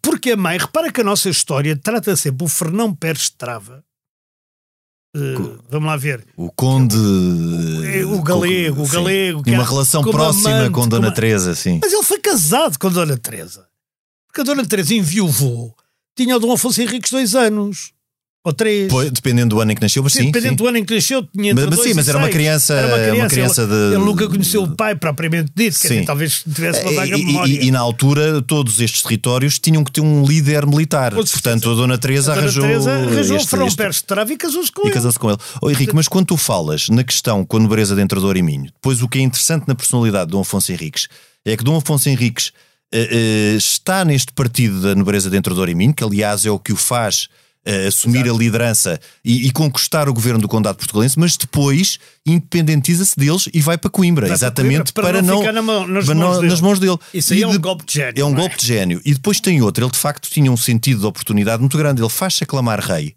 [0.00, 3.82] Porque a mãe, repara que a nossa história trata sempre o Fernão Pérez de Trava.
[5.14, 5.34] Eh,
[5.68, 6.24] vamos lá ver.
[6.36, 6.96] O Conde.
[7.94, 8.92] É, o galego, o Sim.
[8.94, 9.42] galego.
[9.42, 11.80] Tinha uma que- relação próxima amante, com Dona como- Teresa, sim.
[11.82, 13.66] Mas ele foi casado com Dona Teresa.
[14.26, 15.74] Porque a Dona Teresa enviou
[16.16, 17.92] tinha o Dom Afonso Henriques dois anos.
[18.44, 18.88] Ou três.
[18.90, 20.24] Pois, dependendo do ano em que nasceu, mas sim.
[20.24, 20.56] Dependendo sim.
[20.56, 23.14] do ano em que nasceu, tinha entre Mas- mas sim, mas era uma criança- Era
[23.14, 25.88] uma criança ele, de- ele nunca conheceu o pai propriamente dito, Sim.
[25.88, 27.52] dizer, talvez tivesse uma E- vaga e, memória.
[27.52, 31.12] e- e na altura todos estes territórios tinham que ter um líder militar.
[31.12, 31.32] Certeza.
[31.34, 34.36] Portanto, a Dona Teresa a Dona arranjou, Teresa arranjou este, este- Pérez de Trava e
[34.36, 34.94] casou-se com e ele.
[34.94, 35.38] casou-se com ele.
[35.62, 38.64] Oh, Henrique, mas quando tu falas na questão com a nobreza de Entrador e Minho,
[38.64, 41.06] depois o que é interessante na personalidade de Dom Afonso Henriques
[41.44, 42.50] é que Dom Afonso Henriques
[42.92, 46.58] eh, eh, está neste partido da nobreza de Entrador e Minho, que aliás é o
[46.58, 47.28] que o faz
[47.64, 53.16] eh, assumir a liderança e, e conquistar o governo do Condado Portugalense, mas depois independentiza-se
[53.16, 56.14] deles e vai para Coimbra, Vai para exatamente Coimbra, para para, não não, nas para
[56.14, 56.50] mãos não- dele.
[56.50, 56.98] nas mãos dele.
[57.14, 58.34] Isso aí E é um de- golpe de gênio, É um é?
[58.36, 59.00] golpe de gênio.
[59.04, 62.00] E depois tem outro, ele de facto tinha um sentido de oportunidade muito grande.
[62.02, 63.14] Ele faz-se aclamar rei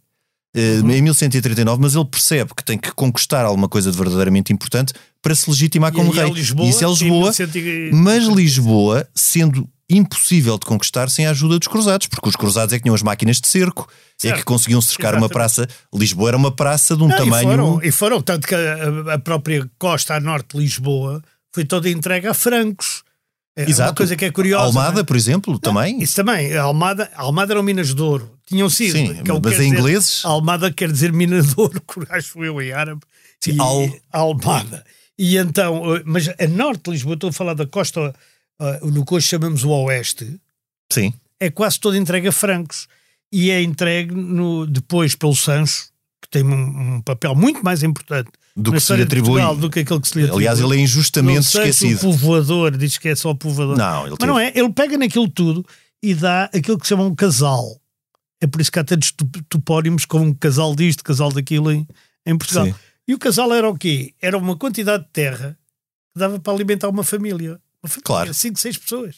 [0.58, 0.91] eh, Uhum.
[0.91, 5.36] em 1139, mas ele percebe que tem que conquistar alguma coisa de verdadeiramente importante para
[5.36, 6.34] se legitimar como E é rei.
[6.34, 11.67] Lisboa, Isso é Lisboa, 1100 mas Lisboa sendo impossível de conquistar sem a ajuda dos
[11.67, 14.38] cruzados, porque os cruzados é que tinham as máquinas de cerco, é Certo.
[14.39, 15.34] que conseguiam cercar uma Exatamente.
[15.34, 15.67] praça.
[15.93, 17.43] Lisboa era uma praça de um Não, tamanho.
[17.43, 21.21] E foram, e foram, tanto que a, a própria costa a norte de Lisboa
[21.54, 23.04] foi toda entregue a francos.
[23.58, 23.95] É uma Exato.
[23.95, 24.65] coisa que é curiosa.
[24.65, 25.04] Almada, não é?
[25.04, 26.02] por exemplo, também.
[26.02, 26.54] Isso também.
[26.58, 28.32] A Almada, a Almada eram Minas de Ouro.
[28.45, 28.91] Tinham sido.
[28.98, 30.26] Sim, que é mas em dizer- ingleses?
[30.26, 33.02] Almada quer dizer mina de ouro, acho eu em árabe.
[33.41, 34.84] Sim, E- Al- Almada.
[35.17, 38.13] E então, eh, mas a norte de Lisboa, estou a falar da costa,
[38.59, 40.39] eh, no que hoje chamamos o oeste,
[40.91, 41.13] Sim.
[41.39, 42.87] é quase toda entregue a francos.
[43.31, 45.89] E é entregue no, depois pelo Sancho,
[46.21, 49.41] que tem um, um papel muito mais importante Do que se lhe atribui.
[49.41, 50.47] Portugal do que aquele que se lhe atribui.
[50.47, 51.97] Aliás, ele é injustamente Não sei se esquecido.
[52.09, 53.77] O povoador diz que é só o povoador.
[53.77, 54.53] Não, ele Mas teve- não é.
[54.55, 55.65] Ele pega naquilo tudo
[56.01, 57.81] e dá aquilo que se chama um casal.
[58.39, 59.13] É por isso que há tantos
[59.49, 61.85] topónimos como um casal disto, casal daquilo em,
[62.25, 62.67] em Portugal.
[62.67, 62.75] Sim.
[63.07, 64.13] E o casal era o quê?
[64.21, 65.57] Era uma quantidade de terra
[66.13, 67.59] que dava para alimentar uma família.
[68.04, 68.34] Claro.
[68.34, 69.15] cinco, seis pessoas.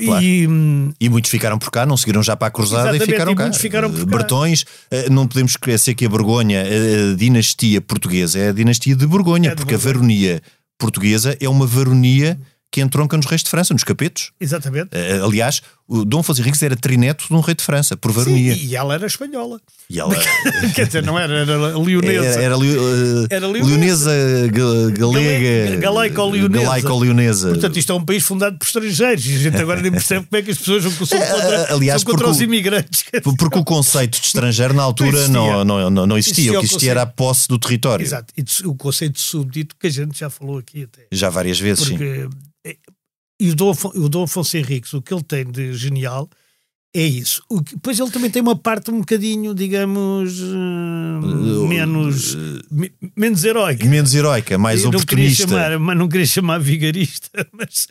[0.00, 0.22] Claro.
[0.24, 3.32] E, hum, E muitos ficaram por cá, não seguiram já para a cruzada e ficaram
[3.32, 3.52] e cá.
[3.52, 4.16] ficaram por cá.
[4.18, 9.04] Bertões, eh, não podemos esquecer que a Borgonha, a dinastia portuguesa, é a dinastia de
[9.06, 9.94] Borgonha, É porque a Borgonha.
[9.94, 10.42] varonia
[10.78, 12.38] portuguesa é uma varonia
[12.70, 14.30] que entronca nos reis de França, nos capetos.
[14.38, 14.90] exatamente.
[14.92, 18.54] Eh, Aliás, o Dom Afonso Henriques era trineto de um rei de França, por varonia.
[18.54, 19.58] Sim, e ela era espanhola.
[19.88, 20.14] E ela
[20.76, 22.28] Quer dizer, não era, era leonesa.
[22.28, 24.10] era, era, li- eh, Era leonesa.
[24.10, 26.62] leonesa ga- galega, Galaico-leonesa.
[26.64, 27.48] galaico-leonesa.
[27.48, 30.38] Portanto, isto é um país fundado por estrangeiros e a gente agora nem percebe como
[30.38, 33.04] é que as pessoas são são contra, Eh, aliás, são contra porque os o- imigrantes.
[33.38, 36.42] Porque o conceito de estrangeiro na altura não, não, não, não existia.
[36.52, 38.04] Existia O que existia era a posse do território.
[38.04, 38.32] Exato.
[38.36, 41.06] E o conceito de súbdito que a gente já falou aqui até.
[41.10, 41.90] Já várias vezes, sim.
[41.96, 42.28] Porque,
[42.64, 42.76] é-
[43.40, 46.28] e o Dom, o Dom Afonso Henriques, o que ele tem de genial
[46.94, 47.42] é isso.
[47.50, 52.34] O que, depois ele também tem uma parte um bocadinho, digamos, hum, menos,
[52.70, 53.84] me- menos heroica.
[53.84, 55.48] Menos heroica, mais Eu não queria oportunista.
[55.48, 57.86] chamar, mas não queria chamar vigarista, mas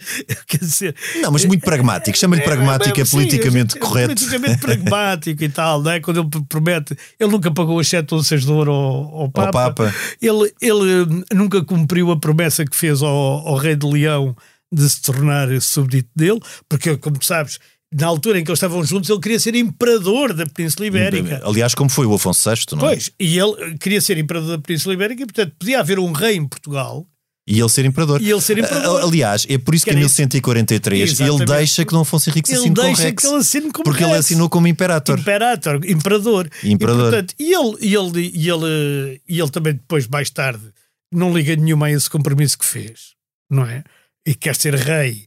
[0.48, 2.18] quer dizer, Não, mas muito pragmático.
[2.18, 4.16] Chama-lhe pragmático, é, sim, politicamente é correto.
[4.16, 6.00] Politicamente pragmático e tal, não é?
[6.00, 9.52] Quando ele promete, ele nunca pagou as sete onças de ouro ao, ao Papa.
[9.52, 9.94] Papa.
[10.20, 13.08] Ele, ele nunca cumpriu a promessa que fez ao,
[13.48, 14.36] ao rei de Leão
[14.72, 17.60] de se tornar súbdito dele, porque, como sabes,
[17.94, 21.42] na altura em que eles estavam juntos, ele queria ser imperador da Península Ibérica.
[21.46, 22.82] Aliás, como foi o Afonso VI, não é?
[22.82, 26.36] Pois, e ele queria ser imperador da Península Ibérica e, portanto, podia haver um rei
[26.36, 27.08] em Portugal
[27.48, 28.22] E ele ser imperador.
[28.22, 29.02] E ele ser imperador.
[29.06, 32.60] Aliás, é por isso que em Quer 1143 ele deixa que Dom Afonso Henriques ele
[32.60, 33.22] assine com Rex.
[33.24, 34.26] que ele assine como Porque ele Rex.
[34.26, 35.18] assinou como imperator.
[35.18, 36.50] Imperator, imperador.
[36.66, 37.08] Imperador.
[37.08, 40.74] E, portanto, e ele, e, ele, e, ele, e ele também depois, mais tarde,
[41.10, 43.14] não liga nenhuma a esse compromisso que fez,
[43.50, 43.82] não é?
[44.28, 45.26] E quer ser rei,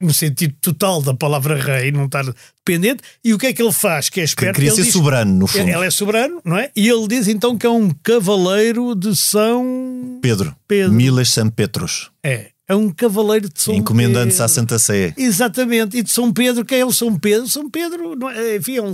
[0.00, 2.24] no sentido total da palavra rei, não estar
[2.64, 3.02] dependente.
[3.24, 4.08] E o que é que ele faz?
[4.08, 4.54] Que é Que esperto.
[4.54, 5.68] queria ele ser diz- soberano, no fundo.
[5.68, 6.70] Ele é soberano, não é?
[6.76, 10.54] E ele diz então que é um cavaleiro de São Pedro.
[10.68, 10.92] Pedro.
[10.92, 12.10] Milas São Petros.
[12.24, 14.44] É, é um cavaleiro de São Encomendando-se Pedro.
[14.44, 15.14] à Santa Sé.
[15.16, 17.48] Exatamente, e de São Pedro, quem é o São Pedro?
[17.48, 18.92] São Pedro, não é, enfim, é um,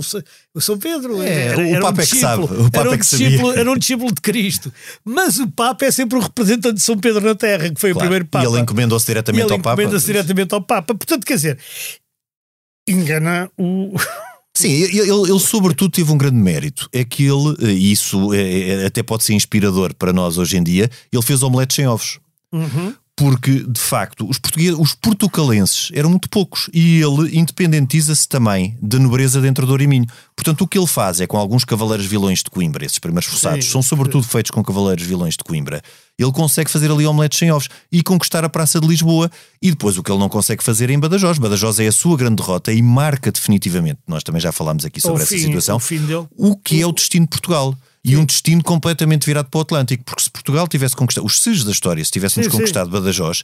[0.53, 2.79] o São Pedro É, era, o era Papa um é que discípulo, sabe, o Papa
[2.79, 3.27] era, um é que sabia.
[3.29, 6.97] discípulo, era um discípulo de Cristo, mas o Papa é sempre o representante de São
[6.97, 7.97] Pedro na Terra, que foi Claro.
[7.97, 8.45] o primeiro Papa.
[8.45, 9.81] E ele encomendou-se diretamente ele ao Papa.
[9.81, 10.95] encomenda-se diretamente ao Papa.
[10.95, 11.59] Portanto, quer dizer,
[12.87, 13.93] engana o.
[14.57, 16.87] Sim, ele, ele, ele, sobretudo teve um grande mérito.
[16.93, 20.63] É que ele, e isso é- é- até pode ser inspirador para nós hoje em
[20.63, 22.19] dia, ele fez omeletes sem ovos.
[22.53, 22.93] Uhum.
[23.17, 28.99] Porque, de facto, os, portugueses, os portucalenses eram muito poucos e ele independentiza-se também da
[28.99, 30.05] nobreza dentro do Oriminho.
[30.35, 33.65] Portanto, o que ele faz é com alguns cavaleiros vilões de Coimbra, esses primeiros forçados,
[33.65, 35.81] Sim, são sobretudo feitos com cavaleiros vilões de Coimbra.
[36.19, 39.31] Ele consegue fazer ali omeletes sem ovos e conquistar a Praça de Lisboa.
[39.61, 41.37] E depois o que ele não consegue fazer é em Badajoz.
[41.37, 45.21] Badajoz é a sua grande derrota e marca definitivamente, nós também já falámos aqui sobre
[45.21, 47.75] o essa fim, situação, o o que é o destino de Portugal.
[48.05, 51.63] E um destino completamente virado para o Atlântico, porque se Portugal tivesse conquistado, os SES
[51.63, 52.57] da história, se tivéssemos Sim, sim.
[52.57, 53.43] conquistado Badajoz,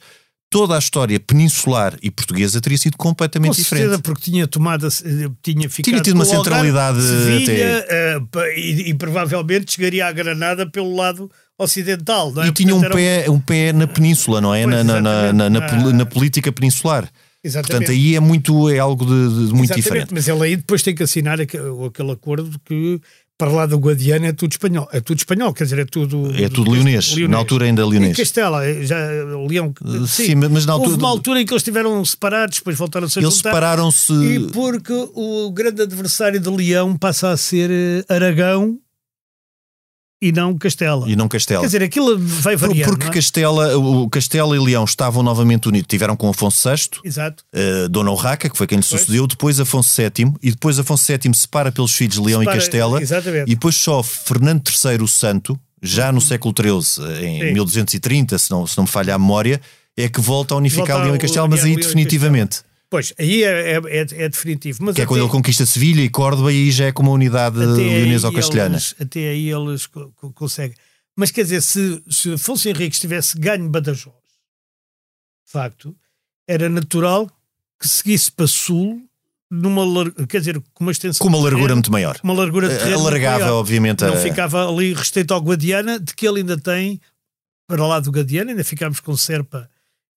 [0.51, 4.01] toda a história peninsular e portuguesa teria sido completamente Com certeza, diferente.
[4.03, 4.87] porque tinha tomado,
[5.41, 10.93] tinha ficado tido uma centralidade Sevilha, eh, pa- e, e provavelmente chegaria à Granada pelo
[10.95, 12.47] lado ocidental, é?
[12.47, 14.63] E tinha um Portanto, pé, um pé na península, não é?
[14.63, 17.09] Pois, na, na, na, na, pol- na política peninsular.
[17.43, 17.71] Exatamente.
[17.87, 19.11] Portanto, aí é muito é algo de,
[19.47, 20.13] de muito Exatamente, diferente.
[20.13, 22.99] Mas ele aí depois tem que assinar aquele, aquele acordo que
[23.41, 24.87] para lá do Guadiana é tudo espanhol.
[24.91, 26.31] É tudo espanhol, quer dizer, é tudo.
[26.39, 28.15] É tudo leonês, na altura ainda leonês.
[28.15, 28.95] E Castela, já
[29.49, 29.73] Leão.
[29.83, 33.17] Uh, sim, mas na altura- Houve uma altura em que eles estiveram separados, depois voltaram-se
[33.17, 34.13] a Eles separaram-se.
[34.13, 38.77] E porque o grande adversário de Leão passa a ser eh, Aragão
[40.21, 41.09] e não Castela.
[41.09, 41.61] E não Castela.
[41.61, 42.89] Quer dizer, aquilo vai Por- variando.
[42.91, 43.09] porque é?
[43.09, 45.87] Castela, o Castela e Leão estavam novamente unidos.
[45.89, 47.43] Tiveram com Afonso VI, Exato.
[47.53, 51.33] uh, Dona Urraca, que foi quem lhe sucedeu, depois Afonso VII, e depois Afonso VII
[51.33, 53.47] separa pelos filhos Leão Separa- e Castela, exatamente.
[53.51, 57.53] e depois só Fernando III o Santo, já no século XIII, em Sim.
[57.53, 59.59] 1230, se não, se não me falha a memória,
[59.97, 62.59] é que volta a unificar Volta Leão e Castela, mas aí definitivamente.
[62.91, 64.79] Pois, aí é, é, é- é definitivo.
[64.83, 67.15] Mas Que é quando ele conquista Sevilha e Córdoba, e aí já é como uma
[67.15, 68.75] unidade leonesa ou castelhana.
[68.75, 70.75] eles- Até aí eles co- co- conseguem.
[71.17, 74.13] Mas quer dizer, se, se Afonso Henriques tivesse ganho Badajoz,
[75.45, 75.95] de facto,
[76.47, 77.31] era natural
[77.79, 79.01] que seguisse para sul,
[79.49, 79.83] numa
[80.27, 81.23] quer dizer, com uma extensão.
[81.25, 82.19] Com uma largura terreno, muito maior.
[82.23, 83.55] uma largura de terreno Alargava, maior.
[83.59, 86.99] obviamente, Não a- ficava ali restrito ao Guadiana, de que ele ainda tem,
[87.67, 89.69] para lá do Guadiana, ainda ficámos com Serpa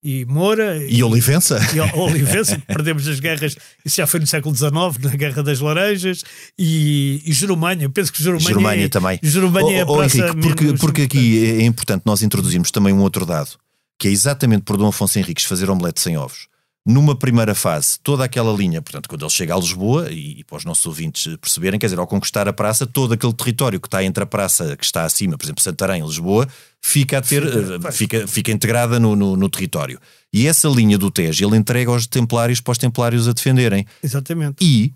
[0.04, 0.84] e Moura.
[0.86, 1.58] E Olivença?
[1.74, 5.60] e Olivença, que perdemos as guerras, isso já foi no século XIX, na Guerra das
[5.60, 6.22] Laranjas,
[6.58, 9.18] e, e Jurumanha, eu penso que Jurumanha é, também.
[9.22, 13.00] Jurumanha é a Oh, Henrique, porque, menos porque aqui é importante nós introduzirmos também um
[13.00, 13.52] outro dado,
[13.98, 16.48] que é exatamente por Dom Afonso Henriques fazer omelete sem ovos.
[16.86, 20.58] Numa primeira fase, toda aquela linha, portanto, quando ele chega a Lisboa, e, e para
[20.58, 24.04] os nossos ouvintes perceberem, quer dizer, ao conquistar a praça, todo aquele território que está
[24.04, 26.46] entre a praça que está acima, por exemplo, Santarém, Lisboa,
[26.82, 29.98] fica a ter, eh, fica, fica integrada no, no, no território.
[30.30, 33.86] E essa linha do Tejo ele entrega aos templários para os templários a defenderem.
[34.02, 34.56] Exatamente.
[34.60, 34.92] E,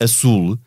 [0.00, 0.58] a sul,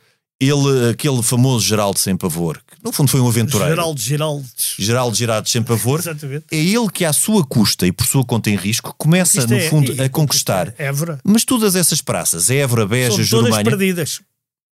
[0.45, 3.75] ele, aquele famoso Geraldo Sem Pavor, que no fundo foi um aventureiro.
[3.75, 4.75] Geraldo Geraldes.
[4.79, 6.45] Geraldo Gerardo Sem Pavor, Exatamente.
[6.51, 9.57] é ele que, à sua custa e por sua conta em risco, começa, Isto no
[9.57, 10.73] é- fundo, e- a conquistar.
[10.77, 11.19] Évora.
[11.23, 14.19] Mas todas essas praças, Évora, Beja, Jurumanha, perdidas.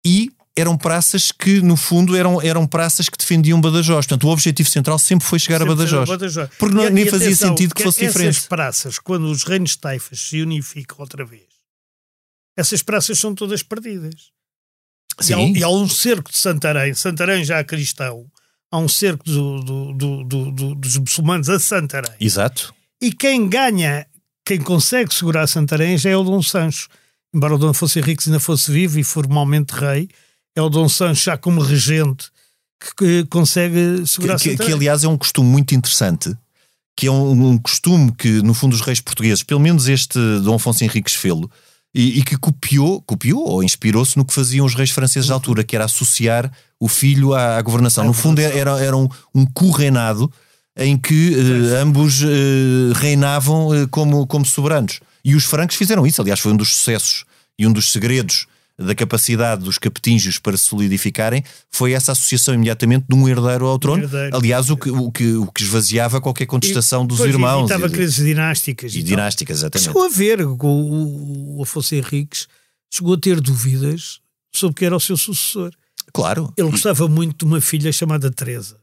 [0.07, 4.07] e eram praças que, no fundo, eram, eram praças que defendiam Badajoz.
[4.07, 6.09] Portanto, o objetivo central sempre foi chegar Sempre a Badajoz.
[6.09, 6.49] Badajoz.
[6.59, 8.37] Porque não- E- nem e fazia atenção, sentido que fosse diferente.
[8.37, 11.43] Essas praças, quando os reinos taifas se unificam outra vez,
[12.57, 14.35] essas praças são todas perdidas.
[15.21, 18.27] E há, Sim, e há um cerco de Santarém, Santarém já cristão,
[18.71, 22.13] há um cerco do- do- do- do- do- dos muçulmanos a Santarém.
[22.21, 22.75] exato.
[23.01, 24.07] E quem ganha,
[24.45, 26.89] quem consegue segurar Santarém já é o Dom Sancho.
[27.35, 30.09] Embora o Dom Afonso Henriques ainda fosse vivo e formalmente rei,
[30.55, 32.27] é o Dom Sancho já como regente
[32.81, 34.71] que, que consegue segurar Que, que- Santarém.
[34.73, 36.35] que, aliás, é um costume muito interessante,
[36.97, 40.55] que é um, um costume que, no fundo, os reis portugueses, pelo menos este Dom
[40.57, 41.51] Afonso Henriques fê-lo,
[41.97, 45.65] e, e que copiou, copiou ou inspirou-se no que faziam os reis franceses da altura,
[45.65, 48.05] que era associar o filho à, à governação.
[48.05, 50.31] No fundo, era, era, um, um co-reinado
[50.77, 55.01] em que eh, ambos eh, reinavam eh, como, como soberanos.
[55.25, 56.21] E os francos fizeram isso.
[56.21, 57.25] Aliás, foi um dos sucessos
[57.59, 58.47] e um dos segredos
[58.79, 63.79] da capacidade dos capetinhos para se solidificarem foi essa associação imediatamente de um herdeiro ao
[63.79, 64.03] trono.
[64.03, 64.37] herdeiro.
[64.37, 67.91] Aliás, o que, o, que, o que esvaziava qualquer contestação dos Pois, irmãos Evitava e,
[67.91, 68.95] crises dinásticas.
[68.95, 69.87] e e dinásticas, exatamente.
[69.87, 70.57] Chegou a ver, o,
[71.59, 72.47] o Afonso Henriques
[72.93, 74.21] chegou a ter dúvidas
[74.53, 75.73] sobre quem era o seu sucessor.
[76.13, 76.53] Claro.
[76.57, 78.77] Ele gostava muito de uma filha chamada Teresa,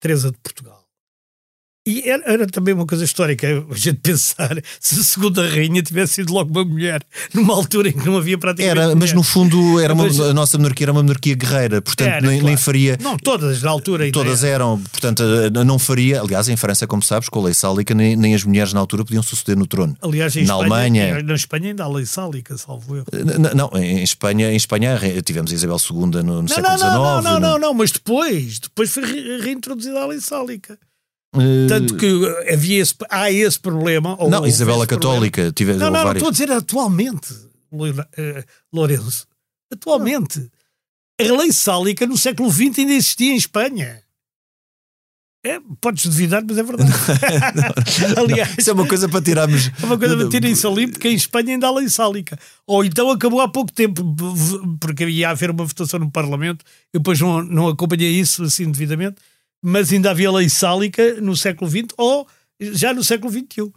[0.00, 0.85] Teresa de Portugal.
[1.86, 6.14] E era, era, também uma coisa histórica a gente pensar se a segunda rainha tivesse
[6.14, 7.00] sido logo uma mulher,
[7.32, 8.78] numa altura em que não havia praticamente.
[8.80, 12.20] Era, mas no fundo era uma, a nossa monarquia era uma monarquia guerreira, portanto era,
[12.20, 12.46] nem, claro.
[12.46, 12.98] nem, faria.
[13.00, 14.10] Não, todas na altura.
[14.10, 15.22] Todas eram, portanto
[15.64, 16.20] não faria.
[16.20, 19.04] Aliás, em França, como sabes, com a lei sálica, nem, nem as mulheres na altura
[19.04, 19.96] podiam suceder no trono.
[20.02, 21.22] Aliás, na Espanha, Alemanha.
[21.22, 23.04] Na Espanha ainda há lei sálica, salvo eu.
[23.54, 26.80] Não, em Espanha, em Espanha tivemos a Isabel II no, no não, século XIX.
[26.80, 29.04] Não, não, não, não, não, mas depois, depois foi
[29.40, 30.76] reintroduzida a lei sálica.
[31.68, 32.06] Tanto que
[32.52, 34.16] havia esse, há esse problema.
[34.28, 35.52] não, Isabela Católica.
[35.52, 37.28] Tive, não, não, não, estou a dizer atualmente,
[38.72, 39.26] Lourenço.
[39.72, 40.38] Atualmente.
[40.38, 41.34] Não.
[41.34, 44.02] A lei sálica no século XX ainda existia em Espanha.
[45.44, 46.90] É, podes duvidar, mas é verdade.
[48.18, 49.70] Aliás, isso é uma coisa para tirarmos.
[49.80, 52.36] É uma coisa para tirar isso ali, porque em Espanha ainda há lei sálica.
[52.66, 54.02] Ou então acabou há pouco tempo,
[54.80, 59.16] porque ia haver uma votação no Parlamento, eu depois não, não acompanhei isso assim devidamente
[59.68, 62.24] mas ainda havia lei sálica no século XX ou
[62.60, 63.72] já no século XXI.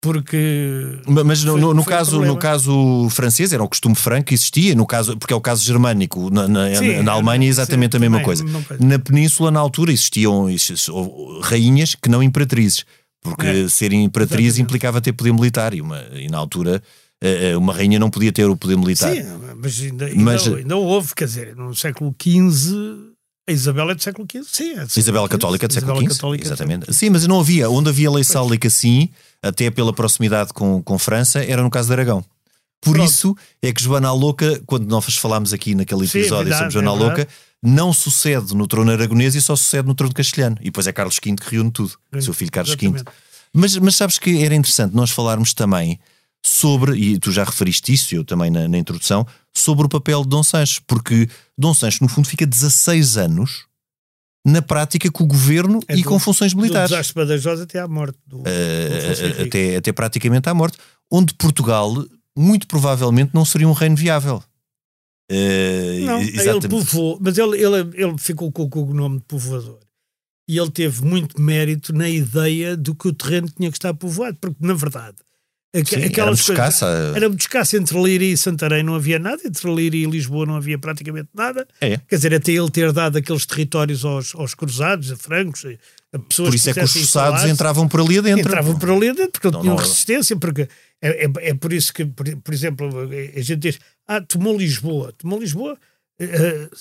[0.00, 1.02] Porque.
[1.06, 4.86] Mas no, no, no caso, no caso francês era o costume franco que existia, no
[4.86, 6.30] caso, porque é o caso germânico.
[6.30, 8.42] Na, na, sim, na Alemanha é exatamente sim, a mesma coisa.
[8.80, 10.46] Na Península, na altura, existiam
[11.42, 12.86] rainhas que não imperatrizes,
[13.20, 14.62] porque é, ser imperatriz exatamente.
[14.62, 16.82] implicava ter poder militar e, uma, e na altura
[17.58, 19.14] uma rainha não podia ter o poder militar.
[19.14, 19.24] Sim,
[19.60, 23.07] mas ainda, ainda, mas, ainda houve, quer dizer, no século XV
[23.48, 24.78] a Isabela é do século XV, sim.
[24.78, 26.92] É Isabela Católica é do século XV, exatamente.
[26.92, 27.70] Sim, mas não havia.
[27.70, 29.08] Onde havia lei sálica, sim,
[29.42, 32.24] até pela proximidade com, com França, era no caso de Aragão.
[32.80, 33.08] Por Pronto.
[33.08, 36.72] isso é que Joana Louca, quando nós falámos aqui naquele episódio sim, é verdade, sobre
[36.72, 37.28] Joana é Louca,
[37.62, 40.56] não sucede no trono aragonês e só sucede no trono castelhano.
[40.60, 43.04] E depois é Carlos V que reúne tudo, Sim, seu filho Carlos exatamente.
[43.04, 43.10] V.
[43.52, 45.98] Mas, mas sabes que era interessante nós falarmos também
[46.44, 49.26] sobre, e tu já referiste isso, eu também na, na, introdução,
[49.60, 53.68] sobre o papel de Dom Sancho, porque Dom Sancho, no fundo, fica 16 anos
[54.44, 56.90] na prática com o governo é e do, com funções militares.
[56.90, 58.18] Do desastre Badajoz até à morte.
[58.26, 60.78] Do, uh, do até, até praticamente à morte,
[61.10, 61.92] onde Portugal,
[62.36, 64.42] muito provavelmente, não seria um reino viável.
[65.30, 69.80] Uh, não, ele povoou, mas ele, ele, ele ficou com, com o nome de povoador.
[70.48, 74.38] E ele teve muito mérito na ideia do que o terreno tinha que estar povoado,
[74.40, 75.18] porque, na verdade,
[75.74, 76.86] Sim, era muito escassa.
[77.14, 77.76] Era muito escassa.
[77.76, 81.68] Entre Leiria e Santarém não havia nada, entre Leiria e Lisboa não havia praticamente nada.
[81.80, 81.98] É.
[81.98, 85.66] Quer dizer, até ele ter dado aqueles territórios aos, aos cruzados, a francos,
[86.12, 88.40] a pessoas Por isso é que os forçados entravam por ali adentro.
[88.40, 89.82] Entravam por ali adentro, porque não, tinham não...
[89.82, 90.68] resistência, porque
[91.02, 92.88] é, é, é, por isso que, por, por, exemplo,
[93.36, 95.78] a gente diz, ah, tomou Lisboa, tomou Lisboa
[96.20, 96.76] uh,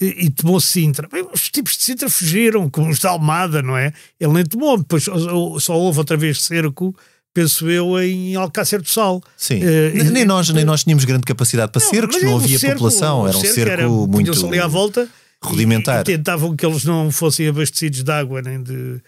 [0.00, 1.08] e, e, tomou Sintra.
[1.08, 3.92] Bem, os tipos de Sintra fugiram, como os da Almada, não é?
[4.20, 5.04] Ele nem tomou, depois
[5.58, 6.96] só houve outra vez cerco
[7.32, 9.22] penso eu, em Alcácer do Sal.
[9.36, 12.74] Sim, uh, nem, nós, nem nós tínhamos grande capacidade para não, cercos, não havia cerco,
[12.74, 15.08] população, era um cerco, cerco era, muito ali à volta
[15.42, 15.98] rudimentar.
[15.98, 19.00] E, e, tentavam que eles não fossem abastecidos de água nem de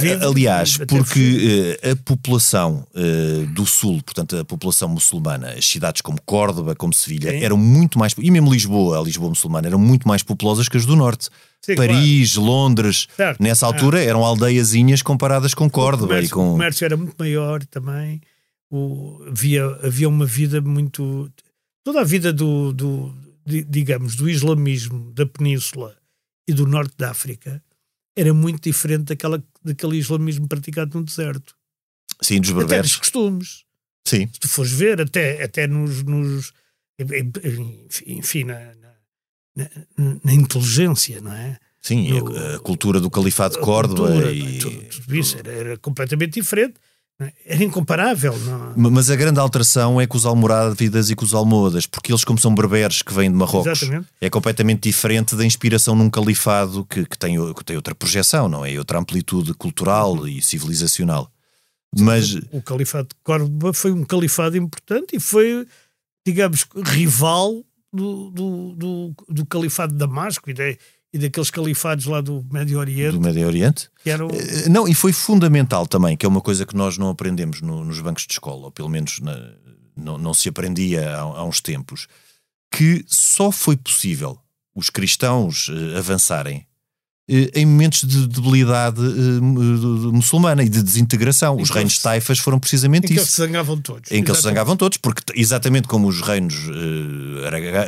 [0.00, 6.02] vidro, Aliás, porque uh, a população uh, do Sul, portanto a população muçulmana, as cidades
[6.02, 7.42] como Córdoba, como Sevilha, Sim.
[7.42, 10.84] eram muito mais, e mesmo Lisboa, a Lisboa muçulmana, eram muito mais populosas que as
[10.84, 11.30] do Norte.
[11.64, 12.48] Sim, Paris, claro.
[12.48, 13.42] Londres, certo.
[13.42, 16.04] nessa altura eram aldeiazinhas comparadas com Córdoba.
[16.04, 16.48] O comércio, e com...
[16.48, 18.20] o comércio era muito maior também.
[18.70, 21.30] O, havia, havia uma vida muito.
[21.84, 25.96] Toda a vida do, do digamos, do islamismo da Península
[26.46, 27.62] e do Norte da África
[28.16, 31.56] era muito diferente daquela, daquele islamismo praticado no deserto.
[32.20, 32.72] Sim, dos berberes.
[32.72, 33.64] Até dos costumes.
[34.06, 34.28] Sim.
[34.32, 36.52] Se tu fores ver, até, até nos, nos
[38.06, 38.74] enfim, na,
[40.24, 41.56] na, inteligência, não é?
[41.80, 44.58] Sim, no, a, cultura do Califado de Córdoba cultura, e...
[44.58, 46.74] Tudo, tudo isso era, era completamente diferente.
[47.44, 48.32] Era incomparável.
[48.76, 48.90] Não?
[48.92, 52.38] Mas a grande alteração é com os almorávidas e com os almohadas, porque eles, como
[52.38, 54.08] são berberes que vêm de Marrocos, Exatamente.
[54.20, 58.64] é completamente diferente da inspiração num califado que, que, tem, que tem outra projeção, não
[58.64, 58.78] é?
[58.78, 60.28] Outra amplitude cultural uhum.
[60.28, 61.28] e civilizacional.
[61.98, 62.34] Mas...
[62.34, 65.66] O, o califado de Córdoba foi um califado importante e foi,
[66.24, 70.78] digamos, rival do, do, do, do califado de Damasco e de,
[71.12, 73.12] e daqueles califados lá do Médio Oriente.
[73.12, 73.90] Do Médio Oriente?
[74.04, 74.28] Eram...
[74.28, 77.84] Eh, não, e foi fundamental também, que é uma coisa que nós não aprendemos no,
[77.84, 79.36] nos bancos de escola, ou pelo menos na,
[79.96, 82.06] não, não se aprendia há, há, uns tempos,
[82.70, 84.38] que só foi possível
[84.74, 86.66] os cristãos uh, avançarem
[87.28, 91.56] em momentos de debilidade uh, muçulmana e de desintegração.
[91.56, 93.22] Os reinos taifas foram precisamente em isso.
[93.22, 94.10] Em que se zangavam todos.
[94.10, 96.54] Em que se zangavam todos, porque exatamente como os reinos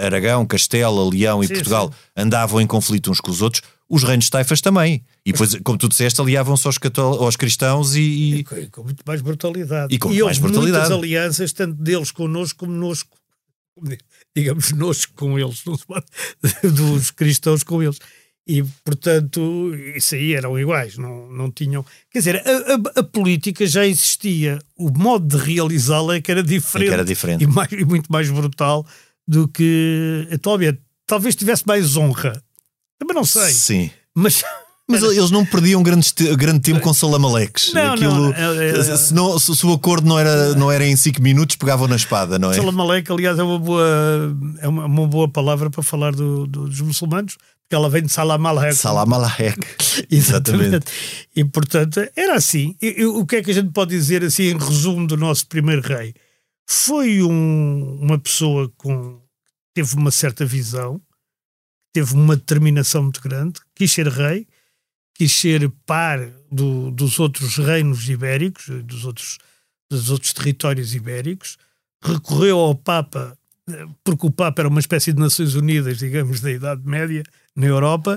[0.05, 2.23] Aragão, Castela, Leão e sim, Portugal sim.
[2.23, 5.05] andavam em conflito uns com os outros, os reinos taifas também.
[5.25, 8.39] E depois, como tu disseste, aliavam-se aos, aos cristãos e, e...
[8.39, 9.95] e, com muito mais brutalidade.
[9.95, 10.89] E com e mais brutalidade.
[10.89, 13.17] muitas alianças, tanto deles connosco como nosco.
[14.37, 15.65] Digamos, nosco com eles,
[16.63, 17.99] dos cristãos com eles.
[18.47, 21.85] E, portanto, isso aí eram iguais, não, não tinham.
[22.11, 26.43] Quer dizer, a, a, a política já existia, o modo de realizá-la é que era
[26.43, 27.45] diferente, É que era diferente.
[27.45, 28.85] E, mais, e muito mais brutal
[29.29, 30.81] do que atualmente.
[31.07, 32.43] Talvez tivesse mais honra,
[32.99, 33.91] também não sei, Sim.
[34.15, 34.43] mas.
[34.93, 37.73] Mas eles não perdiam grande, grande tempo com salamaleques.
[37.73, 40.97] Não, Aquilo, não, é- é- se, não- se- o acordo não era, não era em
[40.97, 42.55] 5 minutos, pegavam na espada, não é?
[42.55, 43.87] Salam Aleik, aliás, é uma boa,
[44.59, 47.37] é uma, uma boa palavra para falar do- do- dos muçulmanos,
[47.71, 48.75] porque ela vem de Salam Aleik.
[48.75, 49.07] Salam.
[50.11, 50.87] Exatamente.
[51.37, 52.75] E portanto, era assim.
[52.83, 55.47] E- e o que é que a gente pode dizer assim em resumo do nosso
[55.47, 56.13] primeiro rei?
[56.69, 59.21] Foi um- uma pessoa com
[59.73, 61.01] teve uma certa visão,
[61.95, 64.49] teve uma determinação muito grande, quis ser rei,
[65.15, 66.19] quis ser par
[66.51, 69.39] do- dos outros reinos ibéricos, dos outros,
[69.89, 71.57] dos outros territórios ibéricos,
[72.03, 76.51] recorreu ao Papa, eh, porque o Papa era uma espécie de Nações Unidas, digamos, da
[76.51, 77.23] Idade Média,
[77.57, 78.17] na Europa,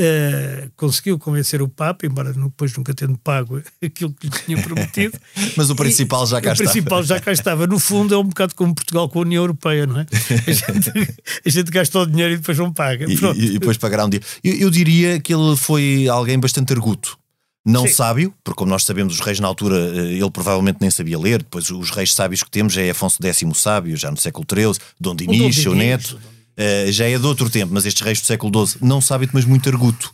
[0.00, 5.18] eh, conseguiu convencer o Papa, embora depois nunca tendo pago aquilo que lhe tinha prometido.
[5.56, 6.64] Mas o principal já cá o está.
[6.64, 7.66] principal já cá estava.
[7.66, 10.06] No fundo, é um bocado como Portugal com a União Europeia, não é?
[10.46, 13.06] A gente, a gente gasta o dinheiro e depois não paga.
[13.08, 14.20] E, e- depois pagará um dia.
[14.44, 17.18] Eu, eu diria que ele foi alguém bastante arguto.
[17.66, 17.92] Não Sim.
[17.92, 21.38] sábio, porque como nós sabemos, os reis na altura, eh, ele provavelmente nem sabia ler.
[21.42, 25.14] Depois, os reis sábios que temos é Afonso X sábio, já no século XIII, Dom
[25.14, 26.18] Dinis, seu Dinis, neto.
[26.60, 29.44] Eh, já é de outro tempo, mas estes reis do século XII não sábio, mas
[29.44, 30.12] muito arguto.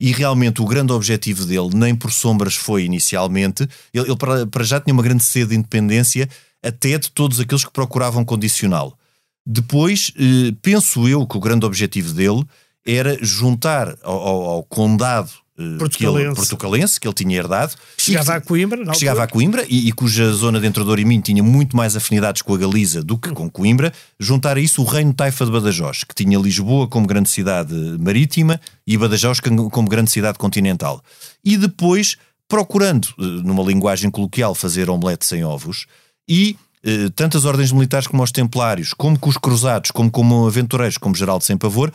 [0.00, 4.64] E realmente o grande objetivo dele, nem por sombras foi inicialmente, ele, ele para, para
[4.64, 6.28] já tinha uma grande sede de independência,
[6.62, 8.92] até de todos aqueles que procuravam condicioná-lo.
[9.46, 12.44] Depois, eh, penso eu que o grande objetivo dele
[12.84, 16.34] era juntar ao, ao- ao condado eh, que ele, Portucalense.
[16.34, 19.26] portucalense que ele tinha herdado, Chegava e a Coimbra, que chegava a.
[19.28, 22.54] Coimbra e, e cuja zona de Entre Douro e Minho tinha muito mais afinidades com
[22.54, 26.14] a Galiza do que com Coimbra, juntar a isso o reino Taifa de Badajoz, que
[26.14, 31.00] tinha Lisboa como grande cidade marítima e Badajoz como grande cidade continental.
[31.44, 32.16] E depois,
[32.48, 35.86] procurando, eh, numa linguagem coloquial, fazer omelete sem ovos,
[36.28, 40.46] e eh, tanto as ordens militares como os templários, como com os cruzados, como como
[40.46, 41.92] aventureiros, como Geraldo Sem Pavor,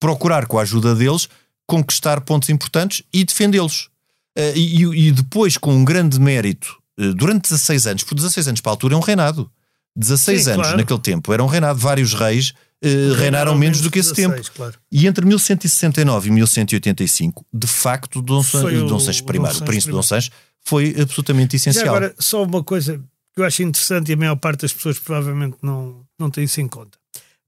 [0.00, 1.28] procurar, com a ajuda deles,
[1.70, 3.88] conquistar pontos importantes e defendê-los.
[4.36, 8.60] Eh, e, e- depois, com um grande mérito, eh, durante 16 anos, por 16 anos
[8.60, 9.48] para a altura é um reinado.
[9.94, 10.78] 16 Sim, anos claro.
[10.78, 11.78] naquele tempo era um reinado.
[11.78, 12.52] Vários reis
[12.82, 14.56] eh, reinaram menos do que esse 16, tempo.
[14.56, 14.74] Claro.
[14.90, 19.92] E entre 1169 e 1185, de facto, Dom, San- Dom Sancho I, o príncipe.
[19.92, 20.30] Dom Sancho,
[20.64, 21.94] foi absolutamente Já essencial.
[21.94, 22.98] agora, só uma coisa
[23.34, 26.60] que eu acho interessante e a maior parte das pessoas provavelmente não, não tem isso
[26.60, 26.98] em conta.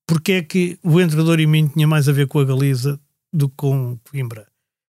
[0.06, 2.98] Porque é que o Entre Douro e Minho tinha mais a ver com a Galiza
[3.32, 4.46] do que com Coimbra?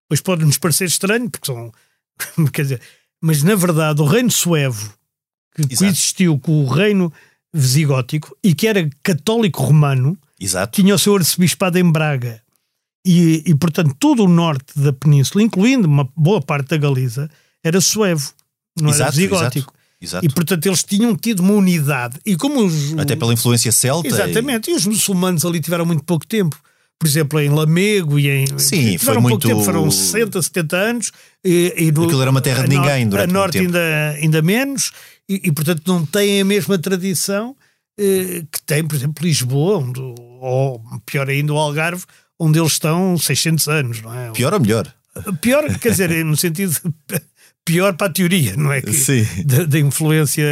[0.09, 1.73] Pois pode-nos parecer estranho, porque são.
[2.53, 2.81] Quer dizer,
[3.21, 4.93] mas na verdade o reino suevo
[5.55, 5.79] que Exato.
[5.79, 7.13] coexistiu com o reino
[7.53, 10.81] visigótico e que era católico romano Exato.
[10.81, 12.43] tinha o seu arcebispado em Braga.
[13.05, 17.29] E, e, portanto, todo o norte da península, incluindo uma boa parte da Galiza,
[17.63, 18.33] era suevo,
[18.79, 19.75] não era Exato, visigótico.
[20.01, 20.25] Exato.
[20.25, 22.19] E, portanto, eles tinham tido uma unidade.
[22.27, 22.97] E como os.
[22.99, 24.09] Até pela influência celta.
[24.09, 24.71] Exatamente.
[24.71, 26.61] E os muçulmanos ali tiveram muito pouco tempo.
[27.03, 28.47] Por exemplo, em Lamego e em.
[28.61, 31.11] Sim, foi pouco muito- tempo, foram 60, 70 anos.
[31.45, 34.93] E, e no- Aquilo era uma terra de ninguém durante A norte ainda, ainda menos.
[35.29, 37.57] E, e, portanto, não têm a mesma tradição
[37.99, 42.05] eh, que tem, por exemplo, Lisboa, onde, ou pior ainda, o Algarve,
[42.39, 44.31] onde eles estão 600 anos, não é?
[44.31, 44.87] Pior ou melhor?
[45.41, 46.77] Pior, quer dizer, no sentido
[47.65, 48.81] pior para a teoria, não é?
[48.81, 49.27] Que- Sim.
[49.45, 50.45] Da, da influência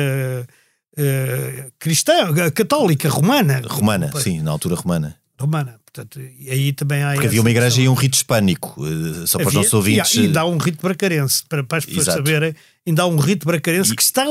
[0.96, 3.62] eh, cristã, católica, romana.
[3.68, 5.16] Romana, sim, na altura romana.
[5.40, 5.80] Romana.
[5.84, 7.12] Portanto, e aí também há.
[7.14, 10.14] Porque havia uma igreja e um rito hispânico, eh, só para os Havia- nossos ouvintes.
[10.14, 12.18] E, e dá um rito bracarense, para, para as pessoas Exato.
[12.18, 12.54] saberem,
[12.86, 14.24] ainda há um rito bracarense E- que está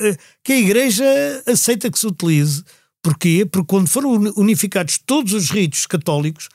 [0.00, 1.04] eh, que a igreja
[1.46, 2.62] aceita que se utilize.
[3.02, 3.46] Porquê?
[3.50, 6.48] Porque quando foram uni- unificados todos os ritos católicos,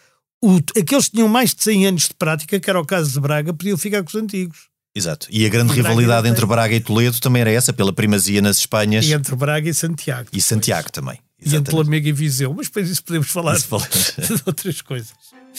[0.44, 3.20] o- aqueles que tinham mais de 100 anos de prática, que era o caso de
[3.20, 4.70] Braga, podiam ficar com os antigos.
[4.94, 5.28] Exato.
[5.32, 6.46] E a grande Braga rivalidade entre.
[6.46, 9.74] Braga e Toledo também era essa, pela primazia nas Espanhas E e, entre Braga e
[9.74, 10.30] Santiago.
[10.42, 11.18] Santiago também.
[11.42, 11.76] E entre Exatamente.
[11.86, 12.54] Lamego e Viseu.
[12.54, 13.68] Mas depois isso podemos falar Isso
[14.36, 15.14] de outras coisas.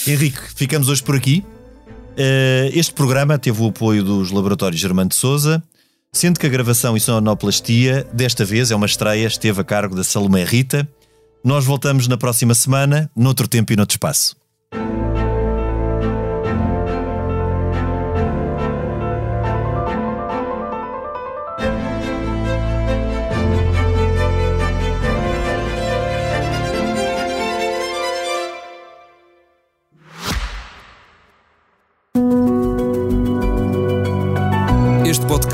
[0.07, 1.45] Henrique, ficamos hoje por aqui.
[2.16, 5.62] Eh, Este programa teve o apoio dos Laboratórios Germano de Souza,
[6.12, 10.05] sendo que a gravação e sonoplastia, desta vez é uma estreia, esteve a cargo da
[10.05, 10.89] Salomé Rita.
[11.45, 14.37] Nós voltamos na próxima semana, noutro tempo e noutro espaço.